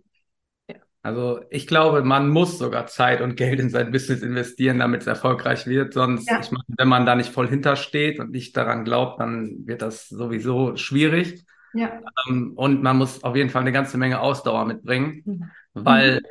[1.02, 5.06] Also ich glaube, man muss sogar Zeit und Geld in sein Business investieren, damit es
[5.06, 5.94] erfolgreich wird.
[5.94, 6.40] Sonst, ja.
[6.40, 10.08] ich meine, wenn man da nicht voll hintersteht und nicht daran glaubt, dann wird das
[10.08, 11.44] sowieso schwierig.
[11.72, 12.00] Ja.
[12.28, 15.50] Ähm, und man muss auf jeden Fall eine ganze Menge Ausdauer mitbringen, mhm.
[15.72, 16.22] weil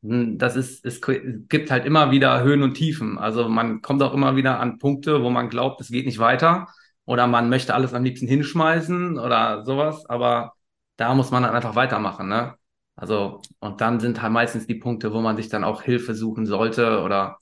[0.00, 0.38] mhm.
[0.38, 3.18] das ist, es gibt halt immer wieder Höhen und Tiefen.
[3.18, 6.68] Also man kommt auch immer wieder an Punkte, wo man glaubt, es geht nicht weiter
[7.04, 10.06] oder man möchte alles am liebsten hinschmeißen oder sowas.
[10.06, 10.54] Aber
[10.96, 12.54] da muss man dann einfach weitermachen, ne?
[13.02, 16.46] Also, und dann sind halt meistens die Punkte, wo man sich dann auch Hilfe suchen
[16.46, 17.38] sollte oder,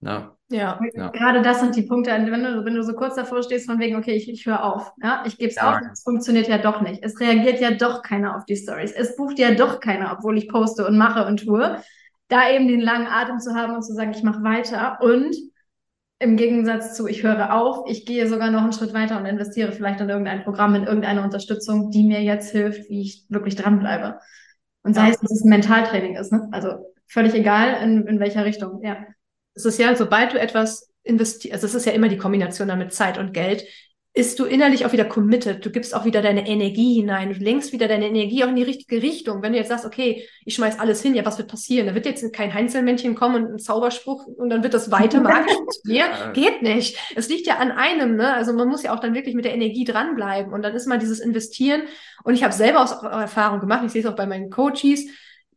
[0.00, 0.32] ne?
[0.48, 0.80] Ja.
[0.92, 1.10] ja.
[1.10, 3.94] Gerade das sind die Punkte, wenn du, wenn du so kurz davor stehst, von wegen,
[3.94, 4.90] okay, ich, ich höre auf.
[5.00, 5.70] Ja, ich gebe es ja.
[5.70, 7.00] auf, es funktioniert ja doch nicht.
[7.04, 8.90] Es reagiert ja doch keiner auf die Stories.
[8.90, 11.80] Es bucht ja doch keiner, obwohl ich poste und mache und tue.
[12.26, 15.32] Da eben den langen Atem zu haben und zu sagen, ich mache weiter und
[16.18, 19.70] im Gegensatz zu, ich höre auf, ich gehe sogar noch einen Schritt weiter und investiere
[19.70, 24.18] vielleicht in irgendein Programm, in irgendeine Unterstützung, die mir jetzt hilft, wie ich wirklich dranbleibe.
[24.82, 26.48] Und sei es, dass es ein Mentaltraining ist, ne?
[26.52, 28.96] Also völlig egal, in, in welcher Richtung, ja.
[29.54, 32.92] Es ist ja, sobald du etwas investierst, also es ist ja immer die Kombination damit
[32.92, 33.64] Zeit und Geld,
[34.18, 35.64] ist du innerlich auch wieder committed.
[35.64, 37.32] Du gibst auch wieder deine Energie hinein.
[37.32, 39.42] Du lenkst wieder deine Energie auch in die richtige Richtung.
[39.42, 41.86] Wenn du jetzt sagst, okay, ich schmeiß alles hin, ja, was wird passieren?
[41.86, 45.52] Da wird jetzt kein Heinzelmännchen kommen und ein Zauberspruch und dann wird das weiter magisch
[45.56, 46.10] funktionieren.
[46.32, 46.98] Geht nicht.
[47.14, 48.34] Es liegt ja an einem, ne?
[48.34, 50.52] Also man muss ja auch dann wirklich mit der Energie dranbleiben.
[50.52, 51.82] Und dann ist mal dieses Investieren.
[52.24, 55.06] Und ich habe selber aus Erfahrung gemacht, ich sehe es auch bei meinen Coaches,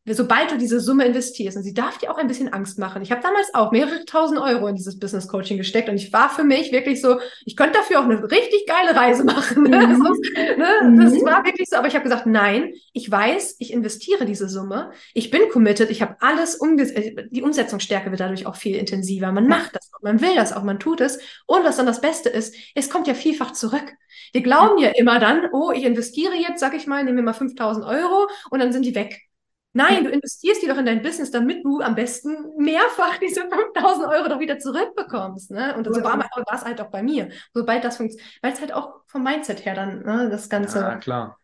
[0.05, 3.03] sobald du diese Summe investierst, und sie darf dir auch ein bisschen Angst machen.
[3.03, 6.29] Ich habe damals auch mehrere tausend Euro in dieses Business Coaching gesteckt und ich war
[6.29, 9.61] für mich wirklich so, ich könnte dafür auch eine richtig geile Reise machen.
[9.71, 9.87] Ne?
[9.87, 10.03] Mhm.
[10.03, 10.67] Sonst, ne?
[10.83, 10.99] Mhm.
[10.99, 14.91] Das war wirklich so, aber ich habe gesagt, nein, ich weiß, ich investiere diese Summe,
[15.13, 19.31] ich bin committed, ich habe alles umgesetzt, äh, die Umsetzungsstärke wird dadurch auch viel intensiver.
[19.31, 21.19] Man macht das, man will das auch, man tut es.
[21.45, 23.93] Und was dann das Beste ist, es kommt ja vielfach zurück.
[24.33, 27.33] Wir glauben ja immer dann, oh, ich investiere jetzt, sag ich mal, nehme mir mal
[27.33, 29.30] 5000 Euro und dann sind die weg.
[29.73, 34.07] Nein, du investierst die doch in dein Business, damit du am besten mehrfach diese 5000
[34.07, 35.51] Euro doch wieder zurückbekommst.
[35.51, 35.75] Ne?
[35.75, 37.29] Und so war, war es halt auch bei mir.
[37.53, 40.95] Sobald das funktioniert, weil es halt auch vom Mindset her dann ne, das Ganze ja,
[40.97, 41.37] klar.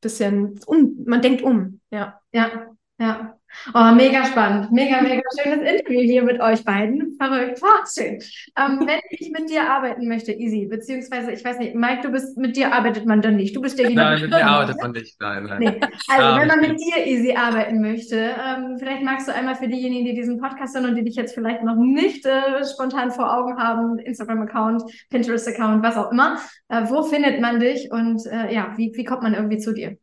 [0.00, 1.80] bisschen um, man denkt um.
[1.90, 3.35] Ja, ja, ja.
[3.74, 4.72] Oh, mega spannend.
[4.72, 7.16] Mega, mega schönes Interview hier mit euch beiden.
[7.20, 7.60] Verrückt.
[7.62, 8.18] Oh, schön.
[8.56, 12.36] Ähm, wenn ich mit dir arbeiten möchte, Easy, beziehungsweise, ich weiß nicht, Mike, du bist,
[12.36, 13.56] mit dir arbeitet man dann nicht.
[13.56, 15.20] Du bist derjenige, Nein, mit mir arbeitet man nicht.
[15.20, 15.58] Nein, nein.
[15.58, 15.80] Nee.
[16.08, 20.04] Also, wenn man mit dir, Easy, arbeiten möchte, ähm, vielleicht magst du einmal für diejenigen,
[20.04, 23.58] die diesen Podcast hören und die dich jetzt vielleicht noch nicht äh, spontan vor Augen
[23.58, 26.38] haben, Instagram-Account, Pinterest-Account, was auch immer,
[26.68, 29.96] äh, wo findet man dich und äh, ja, wie, wie kommt man irgendwie zu dir?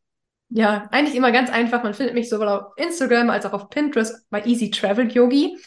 [0.55, 1.81] Ja, eigentlich immer ganz einfach.
[1.81, 5.57] Man findet mich sowohl auf Instagram als auch auf Pinterest bei Easy Travel Yogi.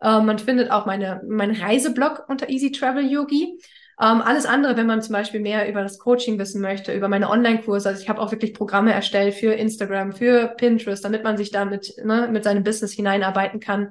[0.00, 3.58] Ähm, man findet auch meine, meinen Reiseblog unter Easy Travel Yogi.
[4.00, 7.30] Ähm, alles andere, wenn man zum Beispiel mehr über das Coaching wissen möchte, über meine
[7.30, 7.88] Online-Kurse.
[7.88, 11.94] Also ich habe auch wirklich Programme erstellt für Instagram, für Pinterest, damit man sich damit
[12.04, 13.90] ne, mit seinem Business hineinarbeiten kann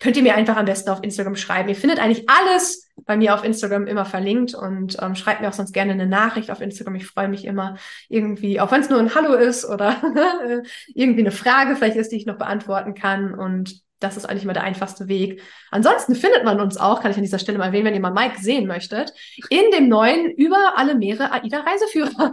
[0.00, 1.68] könnt ihr mir einfach am besten auf Instagram schreiben.
[1.68, 5.52] Ihr findet eigentlich alles bei mir auf Instagram immer verlinkt und ähm, schreibt mir auch
[5.54, 6.96] sonst gerne eine Nachricht auf Instagram.
[6.96, 7.76] Ich freue mich immer
[8.08, 9.96] irgendwie, auch wenn es nur ein Hallo ist oder
[10.94, 13.34] irgendwie eine Frage vielleicht ist, die ich noch beantworten kann.
[13.34, 15.42] Und das ist eigentlich immer der einfachste Weg.
[15.70, 18.10] Ansonsten findet man uns auch, kann ich an dieser Stelle mal erwähnen, wenn ihr mal
[18.12, 19.12] Mike sehen möchtet,
[19.50, 22.32] in dem neuen über alle Meere AIDA Reiseführer.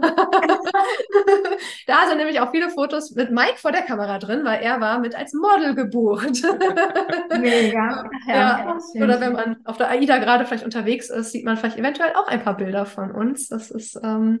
[1.86, 4.98] da sind nämlich auch viele Fotos mit Mike vor der Kamera drin, weil er war
[4.98, 6.42] mit als Model gebucht.
[7.38, 8.10] Mega.
[8.26, 8.78] Ja, ja.
[9.02, 12.28] Oder wenn man auf der AIDA gerade vielleicht unterwegs ist, sieht man vielleicht eventuell auch
[12.28, 13.48] ein paar Bilder von uns.
[13.48, 14.40] Das ist ähm,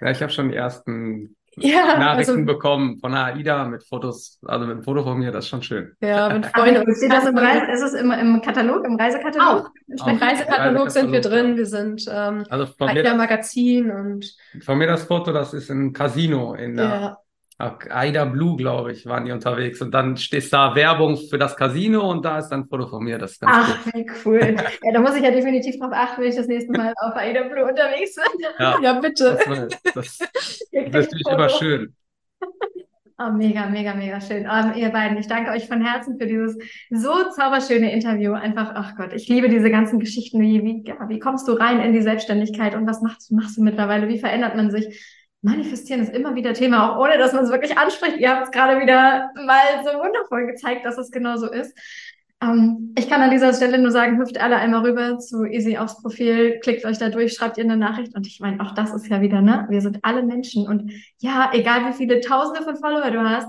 [0.00, 4.66] ja, ich habe schon die ersten ja, Nachrichten also, bekommen von AIDA mit Fotos, also
[4.66, 5.92] mit einem Foto von mir, das ist schon schön.
[6.00, 6.84] Ja, mit Freunden.
[6.88, 9.66] Ach, steht das im Reise, ist es im, im Katalog, im Reisekatalog?
[9.66, 9.70] Auch.
[9.88, 14.34] Im Reisekatalog, Reisekatalog sind wir drin, wir sind ähm, also von AIDA Magazin und.
[14.62, 17.18] Von mir das Foto, das ist im Casino in der ja.
[17.58, 19.82] Aida Blue, glaube ich, waren die unterwegs.
[19.82, 23.02] Und dann steht da Werbung für das Casino und da ist dann ein Foto von
[23.02, 23.18] mir.
[23.18, 23.92] Das ist ganz Ach, cool.
[23.94, 24.56] wie cool.
[24.84, 27.42] Ja, da muss ich ja definitiv drauf achten, wenn ich das nächste Mal auf Aida
[27.42, 28.46] Blue unterwegs bin.
[28.60, 29.36] Ja, ja bitte.
[29.44, 31.94] Das, das, das ist natürlich immer schön.
[33.20, 34.46] Oh, mega, mega, mega schön.
[34.46, 36.56] Um, ihr beiden, ich danke euch von Herzen für dieses
[36.88, 38.34] so zauberschöne Interview.
[38.34, 40.40] Einfach, ach Gott, ich liebe diese ganzen Geschichten.
[40.40, 43.62] Wie, wie, ja, wie kommst du rein in die Selbstständigkeit und was machst, machst du
[43.62, 44.06] mittlerweile?
[44.06, 45.17] Wie verändert man sich?
[45.42, 48.18] Manifestieren ist immer wieder Thema, auch ohne dass man es wirklich anspricht.
[48.18, 51.76] Ihr habt es gerade wieder mal so wundervoll gezeigt, dass es genau so ist.
[52.42, 56.00] Ähm, ich kann an dieser Stelle nur sagen, hüpft alle einmal rüber zu Easy aufs
[56.02, 58.14] Profil, klickt euch da durch, schreibt ihr eine Nachricht.
[58.14, 59.66] Und ich meine, auch das ist ja wieder, ne?
[59.70, 60.66] Wir sind alle Menschen.
[60.66, 63.48] Und ja, egal wie viele Tausende von Follower du hast,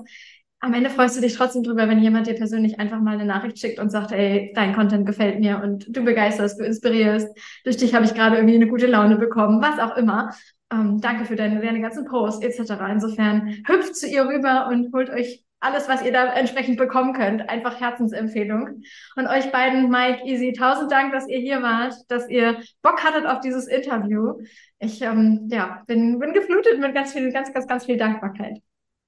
[0.61, 3.59] am Ende freust du dich trotzdem drüber, wenn jemand dir persönlich einfach mal eine Nachricht
[3.59, 7.29] schickt und sagt, ey, dein Content gefällt mir und du begeisterst, du inspirierst.
[7.63, 10.31] Durch dich habe ich gerade irgendwie eine gute Laune bekommen, was auch immer.
[10.71, 12.73] Ähm, danke für deine, deine ganzen Posts etc.
[12.91, 17.49] Insofern hüpft zu ihr rüber und holt euch alles, was ihr da entsprechend bekommen könnt.
[17.49, 18.81] Einfach Herzensempfehlung.
[19.15, 23.25] Und euch beiden, Mike, Easy, tausend Dank, dass ihr hier wart, dass ihr Bock hattet
[23.25, 24.35] auf dieses Interview.
[24.79, 28.61] Ich ähm, ja, bin, bin geflutet mit ganz viel, ganz, ganz, ganz viel Dankbarkeit.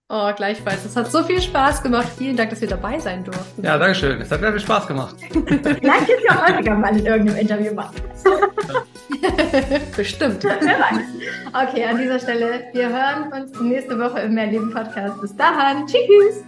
[0.10, 0.84] Oh, gleichfalls.
[0.84, 2.10] Es hat so viel Spaß gemacht.
[2.18, 3.64] Vielen Dank, dass wir dabei sein durften.
[3.64, 4.20] Ja, danke schön.
[4.20, 5.16] Es hat sehr viel Spaß gemacht.
[5.32, 7.96] Vielleicht jetzt ja häufiger mal in irgendeinem Interview machen.
[9.96, 10.46] Bestimmt.
[10.46, 15.20] okay, an dieser Stelle, wir hören uns nächste Woche im Mehrleben Podcast.
[15.22, 15.86] Bis dahin.
[15.88, 16.44] Tschüss.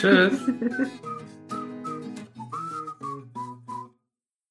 [0.00, 0.40] Tschüss.